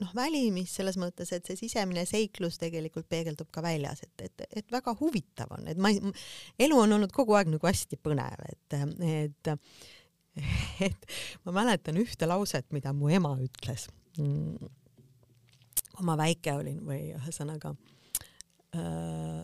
[0.00, 4.72] noh, välimist selles mõttes, et see sisemine seiklus tegelikult peegeldub ka väljas, et, et, et
[4.72, 6.00] väga huvitav on, et ma ei,
[6.66, 9.54] elu on olnud kogu aeg nagu hästi põnev, et, et
[10.86, 11.08] et
[11.44, 13.88] ma mäletan ühte lauset, mida mu ema ütles
[14.18, 14.68] mm,.
[15.96, 17.74] kui ma väike olin või ühesõnaga
[18.78, 19.42] äh,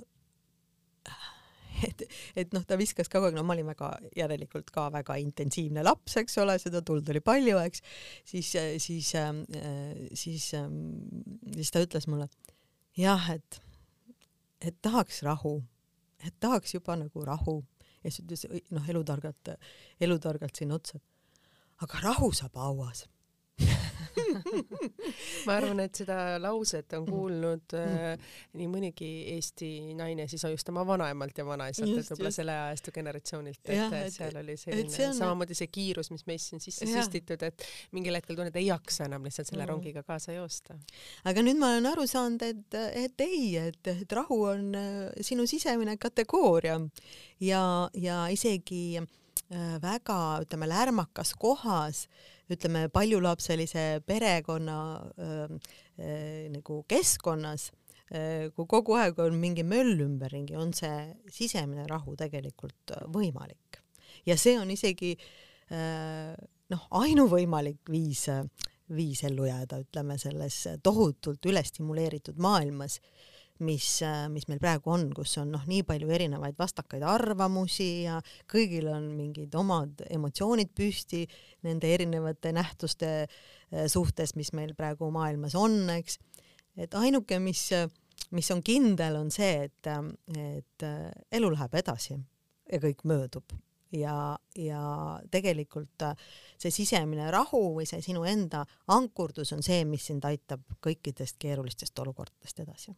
[1.88, 2.04] et,
[2.38, 6.18] et noh, ta viskas kogu aeg, no ma olin väga, järelikult ka väga intensiivne laps,
[6.22, 7.82] eks ole, seda tuld oli palju, eks,
[8.32, 9.12] siis, siis,
[10.24, 12.28] siis, siis ta ütles mulle
[12.96, 13.60] jah, et,
[14.60, 15.58] et tahaks rahu,
[16.24, 17.60] et tahaks juba nagu rahu.
[18.04, 19.50] Ja siis ütles noh, elutargalt,
[20.00, 21.00] elutargalt sinna otsa.
[21.82, 23.04] aga rahu saab hauas
[25.46, 28.14] ma arvan, et seda lauset on kuulnud äh,
[28.56, 33.60] nii mõnigi Eesti naine siis just oma vanaemalt ja vanaisalt, et võib-olla selle ajastu generatsioonilt,
[33.64, 35.16] et, seal oli selline see on...
[35.18, 37.00] samamoodi see kiirus, mis meisse on sisse ja.
[37.00, 39.72] süstitud, et mingil hetkel tunned, ei jaksa enam lihtsalt selle mm.
[39.72, 40.78] rongiga kaasa joosta.
[41.28, 45.46] aga nüüd ma olen aru saanud, et, et ei, et, et rahu on äh, sinu
[45.50, 46.78] sisemine kategooria
[47.42, 54.78] ja, ja isegi äh, väga, ütleme, lärmakas kohas äh, ütleme, paljulapselise perekonna
[55.18, 55.42] äh,
[55.98, 57.70] äh, nagu keskkonnas
[58.10, 63.80] äh,, kui kogu aeg on mingi möll ümberringi, on see sisemine rahu tegelikult võimalik.
[64.26, 66.34] ja see on isegi äh,
[66.72, 68.26] noh, ainuvõimalik viis,
[68.94, 73.00] viis ellu jääda, ütleme selles tohutult ülestimuleeritud maailmas
[73.64, 73.88] mis,
[74.32, 78.18] mis meil praegu on, kus on noh, nii palju erinevaid vastakaid arvamusi ja
[78.50, 81.24] kõigil on mingid omad emotsioonid püsti
[81.66, 86.18] nende erinevate nähtuste eh, suhtes, mis meil praegu maailmas on, eks.
[86.76, 87.68] et ainuke, mis,
[88.36, 89.92] mis on kindel, on see, et,
[90.36, 90.88] et
[91.38, 93.56] elu läheb edasi ja kõik möödub
[93.94, 94.82] ja, ja
[95.30, 96.04] tegelikult
[96.58, 101.98] see sisemine rahu või see sinu enda ankurdus on see, mis sind aitab kõikidest keerulistest
[102.04, 102.96] olukordadest edasi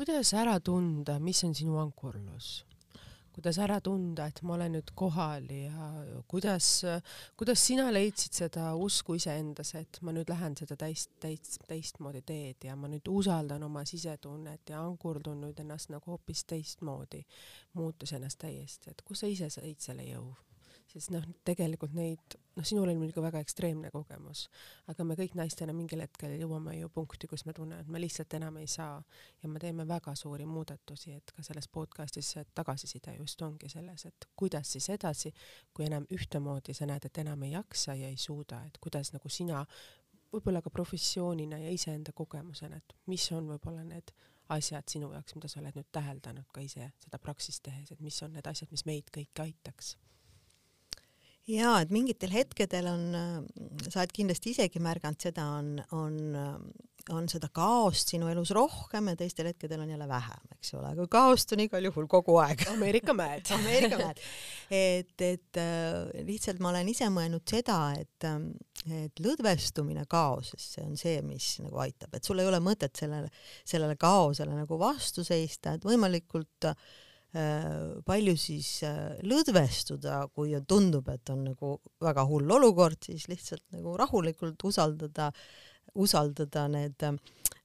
[0.00, 2.62] kuidas ära tunda, mis on sinu ankurlus?
[3.34, 5.90] kuidas ära tunda, et ma olen nüüd kohal ja
[6.28, 6.70] kuidas,
[7.38, 12.64] kuidas sina leidsid seda usku iseendas, et ma nüüd lähen seda täist, täist, teistmoodi teed
[12.70, 17.20] ja ma nüüd usaldan oma sisetunnet ja ankurdun nüüd ennast nagu hoopis teistmoodi,
[17.76, 20.32] muutes ennast täiesti, et kus sa ise said selle jõu?
[20.90, 24.46] Sest noh, tegelikult neid, noh, sinul oli muidugi väga ekstreemne kogemus,
[24.90, 28.34] aga me kõik naistena mingil hetkel jõuame ju punkti, kus me tunneme, et me lihtsalt
[28.40, 28.98] enam ei saa.
[29.42, 34.06] Ja me teeme väga suuri muudatusi, et ka selles podcastis see tagasiside just ongi selles,
[34.10, 35.32] et kuidas siis edasi,
[35.74, 39.30] kui enam ühtemoodi sa näed, et enam ei jaksa ja ei suuda, et kuidas nagu
[39.30, 39.62] sina
[40.30, 44.12] võib-olla ka professioonina ja iseenda kogemusena, et mis on võib-olla need
[44.50, 48.18] asjad sinu jaoks, mida sa oled nüüd täheldanud ka ise seda praksist tehes, et mis
[48.26, 49.94] on need asjad, mis meid kõiki aitaks
[51.50, 53.02] ja et mingitel hetkedel on,
[53.88, 56.16] sa oled kindlasti isegi märganud seda, on, on,
[57.14, 61.06] on seda kaost sinu elus rohkem ja teistel hetkedel on jälle vähem, eks ole, aga
[61.10, 62.64] kaost on igal juhul kogu aeg.
[62.74, 64.22] Ameerika mäed Ameerika mäed.
[64.70, 68.30] et, et äh, lihtsalt ma olen ise mõelnud seda, et,
[69.00, 73.30] et lõdvestumine kaosesse on see, mis nagu aitab, et sul ei ole mõtet sellele,
[73.64, 76.90] sellele kaosele nagu vastu seista, et võimalikult äh,
[78.06, 83.96] palju siis äh, lõdvestuda, kui tundub, et on nagu väga hull olukord, siis lihtsalt nagu
[84.00, 85.30] rahulikult usaldada,
[85.94, 87.06] usaldada need,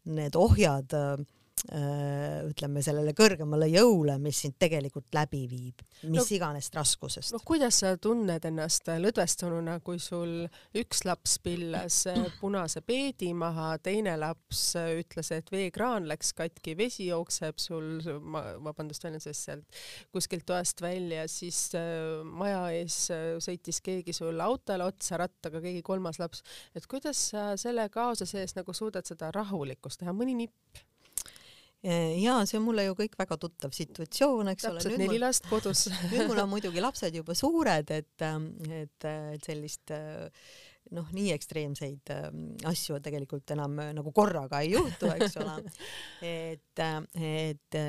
[0.06, 1.26] need ohjad äh,
[1.72, 7.34] Äh, ütleme sellele kõrgemale jõule, mis sind tegelikult läbi viib, mis no, iganes raskusest.
[7.36, 10.46] no kuidas sa tunned ennast lõdvestununa, kui sul
[10.78, 16.76] üks laps pillas äh, punase peedi maha, teine laps äh, ütles, et veekraan läks katki,
[16.78, 19.84] vesi jookseb sul, vabandust väljendusest sealt
[20.16, 21.60] kuskilt toast välja, siis
[22.26, 22.98] maja ees
[23.44, 26.44] sõitis keegi sulle autole otsa rattaga, keegi kolmas laps,
[26.76, 30.86] et kuidas sa selle kaose sees nagu suudad seda rahulikkust teha, mõni nipp?
[31.86, 34.80] Ja see on mulle ju kõik väga tuttav situatsioon, eks ole.
[34.82, 39.94] täpselt neli last kodus nüüd mul on muidugi lapsed juba suured, et, et, et sellist
[40.96, 42.14] noh, nii ekstreemseid
[42.70, 45.56] asju tegelikult enam nagu korraga ei juhtu, eks ole.
[46.36, 46.84] et,
[47.18, 47.80] et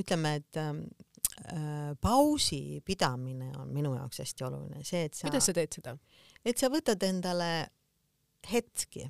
[0.00, 5.28] ütleme, et äh, pausi pidamine on minu jaoks hästi oluline, see, et sa.
[5.28, 5.96] kuidas sa teed seda?
[6.46, 7.50] et sa võtad endale
[8.46, 9.04] hetki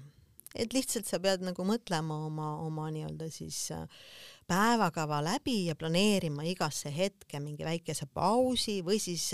[0.56, 3.86] et lihtsalt sa pead nagu mõtlema oma, oma nii-öelda siis äh,
[4.48, 9.32] päevakava läbi ja planeerima igasse hetke mingi väikese pausi või siis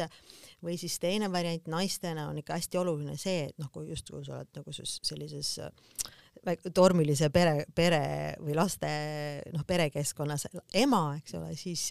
[0.62, 4.24] või siis teine variant naistena on ikka hästi oluline see, et noh, kui just, kui
[4.24, 5.72] sa oled nagu sellises äh,
[6.74, 8.02] tormilise pere, pere
[8.42, 8.88] või laste
[9.54, 10.48] noh, perekeskkonnas
[10.80, 11.90] ema, eks ole, siis,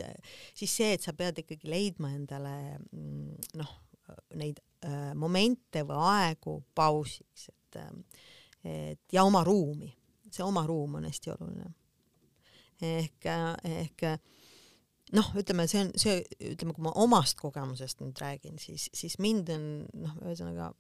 [0.58, 2.56] siis see, et sa pead ikkagi leidma endale
[2.92, 3.72] mm, noh,
[4.40, 7.90] neid äh, momente või aegu pausiks, et äh,
[8.68, 9.92] et ja oma ruumi,
[10.32, 11.72] see oma ruum on hästi oluline.
[12.82, 13.28] ehk,
[13.70, 14.06] ehk
[15.14, 16.22] noh, ütleme, see on see,
[16.54, 19.66] ütleme, kui ma omast kogemusest nüüd räägin, siis, siis mind on
[20.02, 20.72] noh, ühesõnaga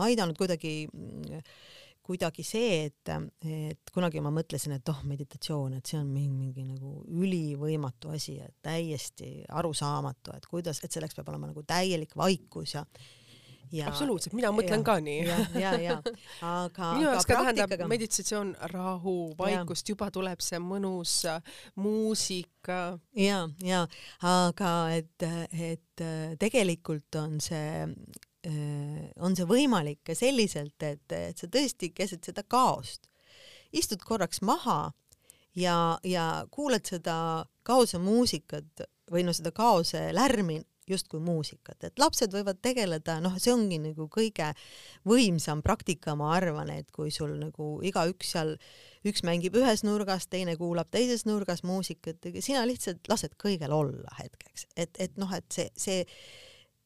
[0.00, 0.86] aidanud kuidagi
[2.04, 3.10] kuidagi see, et,
[3.48, 8.36] et kunagi ma mõtlesin, et oh, meditatsioon, et see on mingi, mingi nagu ülivõimatu asi,
[8.44, 12.84] et täiesti arusaamatu, et kuidas, et selleks peab olema nagu täielik vaikus ja
[13.72, 15.20] Ja, absoluutselt, mina mõtlen ja, ka nii.
[15.26, 15.96] ja, ja, ja,
[16.46, 21.22] aga minu jaoks ka tähendab meditatsioon rahu, vaikust, juba tuleb see mõnus
[21.80, 22.98] muusika.
[23.18, 23.86] ja, ja
[24.20, 26.04] aga et, et
[26.40, 27.88] tegelikult on see
[29.24, 33.08] on see võimalik ka selliselt, et, et sa tõesti keset seda kaost.
[33.72, 34.92] Istud korraks maha
[35.56, 37.16] ja, ja kuulad seda
[37.64, 43.52] kaose muusikat või no seda kaose lärmi justkui muusikat, et lapsed võivad tegeleda, noh, see
[43.54, 44.50] ongi nagu kõige
[45.08, 48.54] võimsam praktika, ma arvan, et kui sul nagu igaüks seal,
[49.08, 54.68] üks mängib ühes nurgas, teine kuulab teises nurgas muusikat, sina lihtsalt lased kõigel olla hetkeks,
[54.76, 56.02] et, et noh, et see, see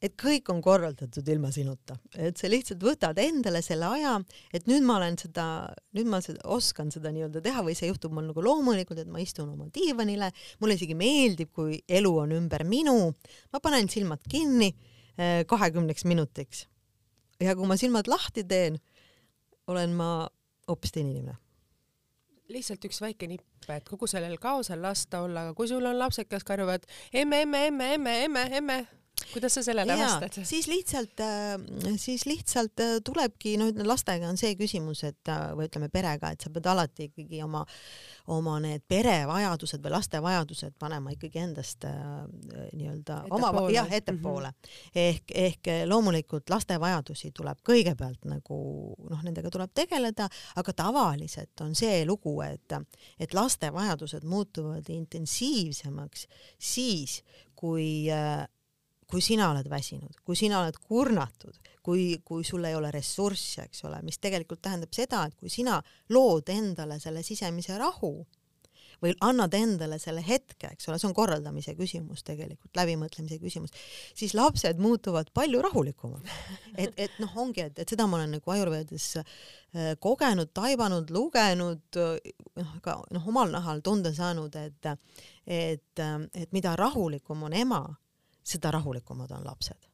[0.03, 4.15] et kõik on korraldatud ilma sinuta, et sa lihtsalt võtad endale selle aja,
[4.55, 5.47] et nüüd ma olen seda,
[5.99, 9.23] nüüd ma seda, oskan seda nii-öelda teha või see juhtub mul nagu loomulikult, et ma
[9.23, 10.31] istun oma diivanile,
[10.63, 13.11] mulle isegi meeldib, kui elu on ümber minu,
[13.53, 16.67] ma panen silmad kinni eh, kahekümneks minutiks.
[17.43, 18.79] ja kui ma silmad lahti teen,
[19.67, 20.11] olen ma
[20.69, 21.39] hoopis teine inimene.
[22.49, 26.31] Lihtsalt üks väike nipp, et kogu sellel kaosel lasta olla, aga kui sul on lapsed,
[26.31, 28.79] kes karjuvad emme, emme, emme, emme, emme, emme,
[29.33, 30.45] kuidas sa sellele vastad?
[30.45, 35.69] siis lihtsalt, äh, siis lihtsalt äh, tulebki, no lastega on see küsimus, et äh, või
[35.69, 37.65] ütleme perega, et sa pead alati ikkagi oma,
[38.35, 44.69] oma need perevajadused või laste vajadused panema ikkagi endast nii-öelda oma, jah, ettepoole mm.
[44.69, 45.01] -hmm.
[45.05, 48.59] ehk, ehk loomulikult laste vajadusi tuleb kõigepealt nagu
[49.11, 52.77] noh, nendega tuleb tegeleda, aga tavaliselt on see lugu, et,
[53.19, 56.27] et laste vajadused muutuvad intensiivsemaks
[56.59, 57.23] siis,
[57.59, 58.47] kui äh,
[59.09, 63.87] kui sina oled väsinud, kui sina oled kurnatud, kui, kui sul ei ole ressurssi, eks
[63.89, 65.79] ole, mis tegelikult tähendab seda, et kui sina
[66.13, 68.13] lood endale selle sisemise rahu
[69.03, 73.71] või annad endale selle hetke, eks ole, see on korraldamise küsimus tegelikult, läbimõtlemise küsimus,
[74.19, 76.27] siis lapsed muutuvad palju rahulikumad.
[76.83, 82.01] et, et noh, ongi, et, et seda ma olen nagu Ajurvedas äh, kogenud, taibanud, lugenud,
[82.59, 84.91] noh, ka noh, omal nahal tunda saanud, et,
[85.47, 87.85] et, et mida rahulikum on ema
[88.49, 89.88] seda rahulikumad on lapsed.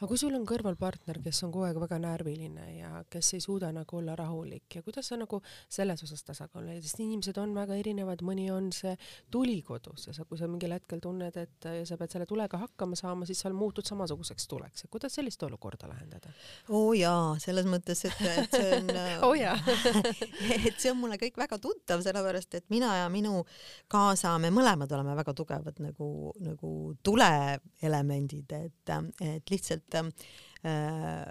[0.00, 3.42] Aga kui sul on kõrval partner, kes on kogu aeg väga närviline ja kes ei
[3.44, 7.52] suuda nagu olla rahulik ja kuidas sa nagu selles osas tasakaalu leiad, sest inimesed on
[7.52, 8.94] väga erinevad, mõni on see
[9.32, 12.96] tuli kodus ja sa, kui sa mingil hetkel tunned, et sa pead selle tulega hakkama
[12.96, 16.32] saama, siis sa muutud samasuguseks tuleks, et kuidas sellist olukorda lahendada?
[16.70, 18.88] oo oh jaa, selles mõttes, et, et see on
[19.28, 19.36] oh
[20.70, 23.44] et see on mulle kõik väga tuttav, sellepärast et mina ja minu
[23.92, 26.74] kaasa, me mõlemad oleme väga tugevad nagu, nagu
[27.04, 28.96] tuleelemendid, et,
[29.28, 31.26] et lihtsalt Äh,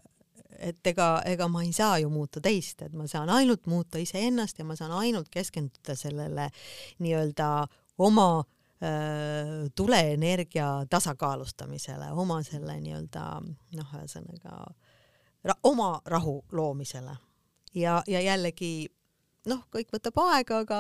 [0.60, 4.60] et ega, ega ma ei saa ju muuta teist, et ma saan ainult muuta iseennast
[4.60, 6.50] ja ma saan ainult keskenduda sellele
[7.00, 7.50] nii-öelda
[8.04, 14.64] oma äh, tuleenergia tasakaalustamisele, oma selle nii-öelda noh, ühesõnaga
[15.44, 17.16] ra oma rahu loomisele.
[17.74, 18.90] Ja, ja jällegi
[19.48, 20.80] noh, kõik võtab aega, aga,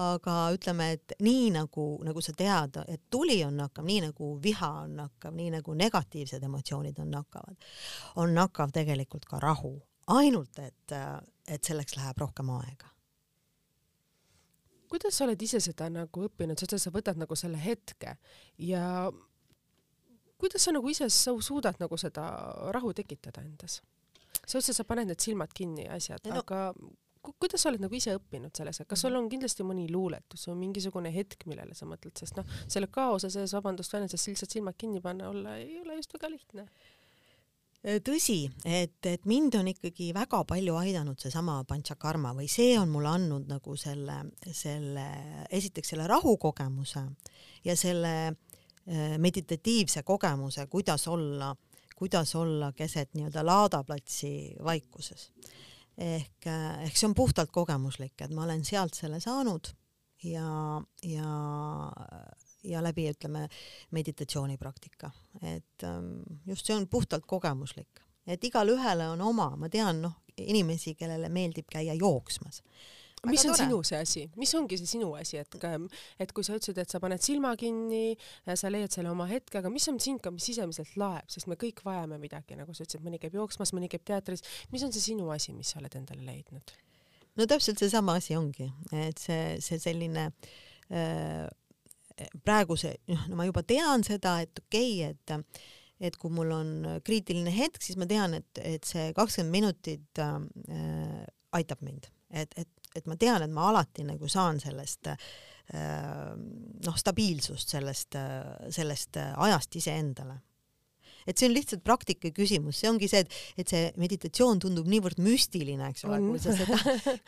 [0.00, 4.70] aga ütleme, et nii nagu, nagu sa tead, et tuli on nakkav, nii nagu viha
[4.84, 7.70] on nakkav, nii nagu negatiivsed emotsioonid on nakkavad,
[8.22, 9.74] on nakkav tegelikult ka rahu,
[10.14, 10.96] ainult et,
[11.46, 12.92] et selleks läheb rohkem aega.
[14.88, 18.14] Kuidas sa oled ise seda nagu õppinud, ütled, sa võtad nagu selle hetke
[18.64, 19.10] ja
[20.40, 22.24] kuidas sa nagu ise sa suudad nagu seda
[22.72, 23.82] rahu tekitada endas?
[24.48, 26.72] sa ütlesid, sa paned need silmad kinni ja asjad no,, aga
[27.38, 29.24] kuidas sa oled nagu ise õppinud selles, kas sul mhm.
[29.24, 33.54] on kindlasti mõni luuletus või mingisugune hetk, millele sa mõtled, sest noh, selle kaose sees,
[33.56, 38.98] vabandust väljendust, lihtsalt silmad kinni panna olla ei ole just väga lihtne äh, tõsi, et,
[39.06, 43.76] et mind on ikkagi väga palju aidanud seesama panchakarma või see on mulle andnud nagu
[43.78, 44.20] selle,
[44.52, 45.06] selle,
[45.50, 47.06] esiteks selle rahukogemuse
[47.66, 51.54] ja selle äh, meditatiivse kogemuse, kuidas olla,
[51.98, 54.32] kuidas olla keset nii-öelda laadaplatsi
[54.64, 55.32] vaikuses
[55.98, 59.70] ehk, eh, ehk see on puhtalt kogemuslik, et ma olen sealt selle saanud
[60.24, 60.50] ja,
[61.06, 61.32] ja,
[62.64, 63.46] ja läbi ütleme
[63.96, 65.10] meditatsioonipraktika,
[65.42, 66.14] et ehm,
[66.46, 71.30] just see on puhtalt kogemuslik, et igale ühele on oma, ma tean noh, inimesi, kellele
[71.34, 72.62] meeldib käia jooksmas
[73.26, 73.64] mis on tore.
[73.64, 75.56] sinu see asi, mis ongi see sinu asi, et,
[76.22, 78.16] et kui sa ütlesid, et sa paned silma kinni,
[78.54, 81.82] sa leiad selle oma hetke, aga mis on sind ka sisemiselt laeb, sest me kõik
[81.86, 84.44] vajame midagi, nagu sa ütlesid, mõni käib jooksmas, mõni käib teatris.
[84.72, 86.76] mis on see sinu asi, mis sa oled endale leidnud?
[87.38, 90.28] no täpselt seesama asi ongi, et see, see selline
[90.90, 91.46] äh,
[92.44, 95.66] praegu see, noh, no ma juba tean seda, et okei okay,, et
[95.98, 96.68] et kui mul on
[97.02, 101.24] kriitiline hetk, siis ma tean, et, et see kakskümmend minutit äh,
[101.58, 106.98] aitab mind, et, et et ma tean, et ma alati nagu saan sellest äh, noh,
[106.98, 110.38] stabiilsust sellest, äh, sellest äh, ajast iseendale.
[111.28, 115.18] Et see on lihtsalt praktika küsimus, see ongi see, et, et see meditatsioon tundub niivõrd
[115.20, 116.78] müstiline, eks ole, kui sa seda,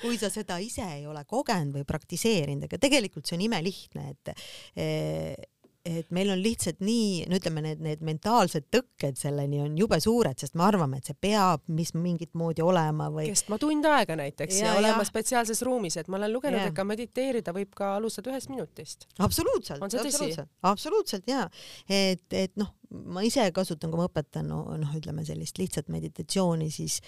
[0.01, 5.51] kui sa seda ise ei ole kogenud või praktiseerinud, aga tegelikult see on imelihtne, et
[5.87, 10.37] et meil on lihtsalt nii, no ütleme, need, need mentaalsed tõkked selleni on jube suured,
[10.41, 13.31] sest me arvame, et see peab mis mingit moodi olema või.
[13.31, 16.85] kestma tund aega näiteks ja, ja olema spetsiaalses ruumis, et ma olen lugenud, et ka
[16.85, 19.09] mediteerida võib ka alustada ühest minutist.
[19.19, 21.47] absoluutselt, absoluutselt, absoluutselt ja
[21.89, 22.75] et, et noh,
[23.09, 27.01] ma ise kasutan, kui ma õpetan noh no, no, ütleme sellist lihtsat meditatsiooni, siis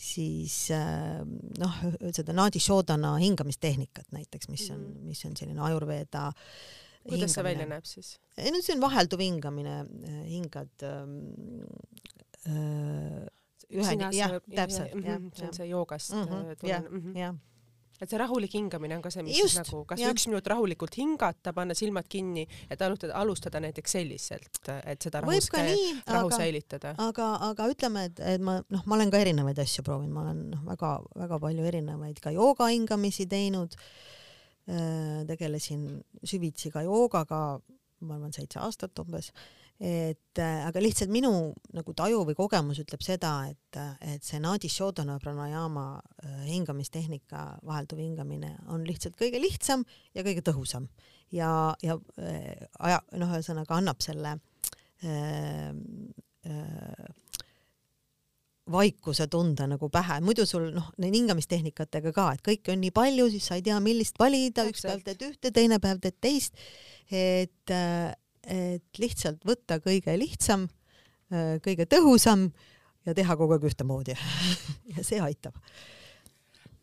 [0.00, 1.20] siis äh,
[1.60, 1.80] noh,
[2.16, 5.08] seda Nadi Shodhana hingamistehnikat näiteks, mis on, mhm.
[5.08, 6.54] mis on selline ajurveeda äh,
[7.08, 8.14] kuidas see välja näeb siis?
[8.38, 9.76] ei no see on vahelduv hingamine,
[10.06, 11.20] äh, hingad ähm,
[12.46, 13.28] äh,
[13.70, 15.22] ühe, jah, täpselt, jah.
[15.36, 17.16] see on see joogast mm -hmm, jah, mhm.
[17.16, 17.38] jah
[18.00, 20.08] et see rahulik hingamine on ka see, mis Just, nagu, kas ja.
[20.08, 25.36] üks minut rahulikult hingata, panna silmad kinni, et alustada, alustada näiteks selliselt, et seda rahu,
[25.36, 26.94] rahu aga, säilitada.
[26.96, 30.46] aga, aga ütleme, et, et ma noh, ma olen ka erinevaid asju proovinud, ma olen
[30.54, 34.19] noh, väga-väga palju erinevaid ka jooga hingamisi teinud äh, Äh,
[35.26, 35.86] tegelesin
[36.22, 37.40] süvitsi ka joogaga,
[38.06, 39.32] ma arvan, seitse aastat umbes,
[39.80, 41.30] et äh, aga lihtsalt minu
[41.72, 48.02] nagu taju või kogemus ütleb seda, et, et see Nadi Shodhana pranayama äh, hingamistehnika, vahelduv
[48.02, 50.90] hingamine on lihtsalt kõige lihtsam ja kõige tõhusam.
[51.32, 51.96] Ja, ja
[52.82, 54.34] aja, noh, ühesõnaga annab selle
[55.00, 55.72] äh,
[56.44, 57.08] äh,
[58.70, 63.28] vaikuse tunda nagu pähe, muidu sul noh, neid hingamistehnikatega ka, et kõike on nii palju,
[63.34, 66.58] siis sa ei tea, millist valida, üks päev teed ühte, teine päev teed teist.
[67.10, 67.74] et,
[68.46, 70.68] et lihtsalt võtta kõige lihtsam,
[71.64, 72.48] kõige tõhusam
[73.06, 74.18] ja teha kogu aeg ühtemoodi.
[74.96, 75.54] Ja see aitab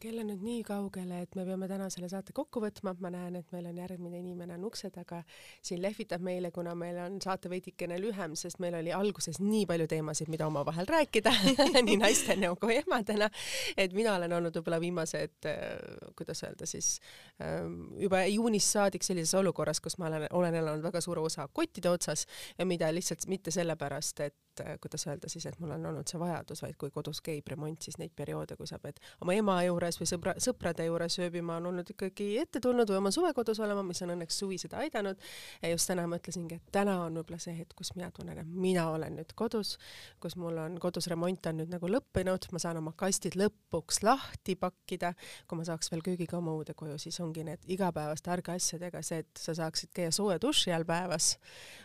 [0.02, 3.40] kell on nüüd nii kaugele, et me peame täna selle saate kokku võtma, ma näen,
[3.40, 5.24] et meil on järgmine inimene on ukse taga,
[5.66, 9.90] siin lehvitab meile, kuna meil on saate veidikene lühem, sest meil oli alguses nii palju
[9.92, 11.34] teemasid, mida omavahel rääkida
[11.88, 13.30] nii naistena kui emadena,
[13.78, 16.98] et mina olen olnud võib-olla viimased, äh, kuidas öelda siis,
[17.44, 21.90] ähm, juba juunist saadik sellises olukorras, kus ma olen, olen elanud väga suure osa kottide
[21.90, 22.28] otsas
[22.58, 24.36] ja mida lihtsalt mitte sellepärast, et
[24.66, 27.82] et kuidas öelda siis, et mul on olnud see vajadus, vaid kui kodus käib remont,
[27.82, 31.70] siis neid perioode, kui sa pead oma ema juures või sõbra, sõprade juures ööbima, on
[31.72, 35.20] olnud ikkagi ette tulnud või oma suvekodus olema, mis on õnneks suvi seda aidanud.
[35.62, 38.90] ja just täna mõtlesingi, et täna on võib-olla see hetk, kus mina tunnen, et mina
[38.90, 39.78] olen nüüd kodus,
[40.24, 44.58] kus mul on kodus remont on nüüd nagu lõppenud, ma saan oma kastid lõpuks lahti
[44.60, 45.14] pakkida.
[45.48, 49.94] kui ma saaks veel köögikommude koju, siis ongi need igapäevaste argasjadega see, et sa saaksid
[49.94, 51.38] käia sooja duši all päevas,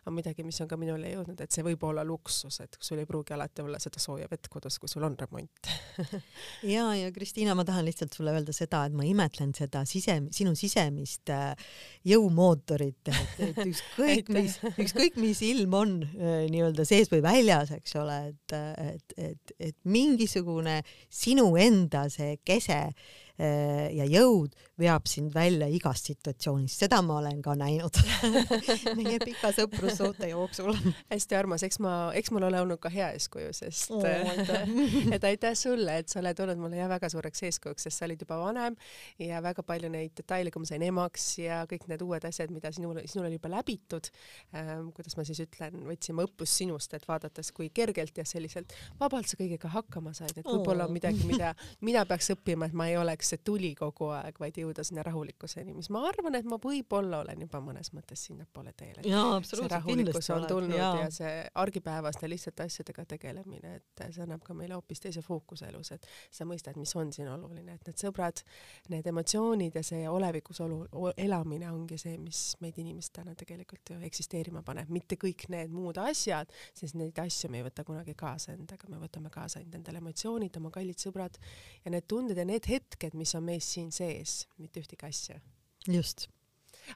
[0.07, 3.07] on midagi, mis on ka minule jõudnud, et see võib olla luksus et sul ei
[3.07, 5.70] pruugi alati olla seda sooja vett kodus, kui sul on remont
[6.74, 10.55] ja, ja Kristiina, ma tahan lihtsalt sulle öelda seda, et ma imetlen seda sise, sinu
[10.59, 11.53] sisemist äh,
[12.09, 18.20] jõumootorit, et, ükskõik mis, ükskõik mis ilm on äh, nii-öelda sees või väljas, eks ole,
[18.32, 20.80] et, et, et, et mingisugune
[21.12, 23.11] sinu enda see kese äh,
[23.43, 27.99] ja jõud veab sind välja igast situatsioonist, seda ma olen ka näinud
[28.99, 30.72] meie pika sõprussuhte jooksul.
[31.11, 34.05] hästi armas, eks ma, eks mul ole olnud ka hea eeskuju, sest oh,
[35.14, 38.24] et aitäh sulle, et sa oled olnud mulle jah väga suureks eeskujuks, sest sa olid
[38.24, 38.76] juba vanem
[39.20, 42.72] ja väga palju neid detaile, kui ma sain emaks ja kõik need uued asjad, mida
[42.74, 44.11] sinul, sinul oli juba läbitud
[44.57, 49.30] ähm,, kuidas ma siis ütlen, võtsime õppust sinust, et vaadates, kui kergelt ja selliselt vabalt
[49.30, 51.53] sa kõigega hakkama said, et võib-olla on midagi, mida
[51.84, 55.74] mina peaks õppima, et ma ei oleks see tuli kogu aeg, vaid jõuda sinna rahulikkuseni,
[55.76, 59.01] mis ma arvan, et ma võib-olla olen juba mõnes mõttes sinnapoole teel.
[59.47, 60.91] see rahulikkus on tulnud ja.
[61.05, 65.93] ja see argipäevaste lihtsate asjadega tegelemine, et see annab ka meile hoopis teise fookuse elus,
[65.97, 68.43] et sa mõistad, mis on siin oluline, et need sõbrad,
[68.93, 70.83] need emotsioonid ja see olevikus olu,
[71.16, 76.53] elamine ongi see, mis meid inimestena tegelikult ju eksisteerima paneb, mitte kõik need muud asjad,
[76.76, 80.57] sest neid asju me ei võta kunagi kaasa endaga, me võtame kaasa ainult endale emotsioonid,
[80.61, 81.39] oma kallid sõbrad
[81.85, 85.41] ja need tunded ja need hetked, mis on meis siin sees, mitte ühtegi asja.
[85.89, 86.29] just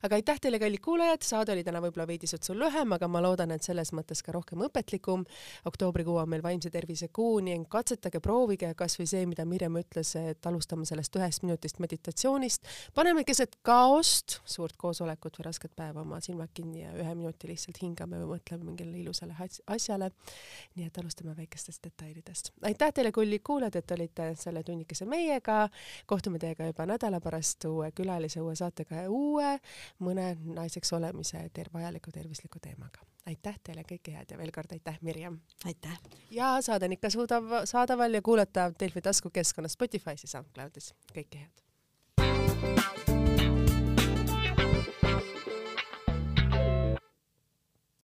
[0.03, 3.53] aga aitäh teile, kallid kuulajad, saade oli täna võib-olla veidi sutsu lühem, aga ma loodan,
[3.55, 5.25] et selles mõttes ka rohkem õpetlikum.
[5.69, 10.15] oktoobrikuu on meil vaimse tervise kuu, nii et katsetage, proovige kasvõi see, mida Mirjam ütles,
[10.17, 12.67] et alustame sellest ühest minutist meditatsioonist.
[12.95, 17.81] paneme keset kaost, suurt koosolekut või rasket päeva oma silmad kinni ja ühe minuti lihtsalt
[17.83, 19.35] hingame või mõtleme mingile ilusale
[19.67, 20.11] asjale.
[20.77, 22.53] nii et alustame väikestest detailidest.
[22.63, 25.69] aitäh teile, kallid kuulajad, et olite selle tunnikese meiega.
[26.07, 29.59] kohtume teiega juba nädala pärast uue külalise, uue saatega ja uue
[29.99, 33.05] mõne naiseks olemise ter-, vajaliku tervisliku teemaga.
[33.27, 35.41] aitäh teile, kõike head ja veel kord aitäh, Mirjam!
[35.65, 35.99] aitäh!
[36.31, 40.95] ja saade on ikka suudav, saadaval ja kuulatav Delfi taskukeskkonnas Spotify's ja SoundCloudis.
[41.15, 43.16] kõike head!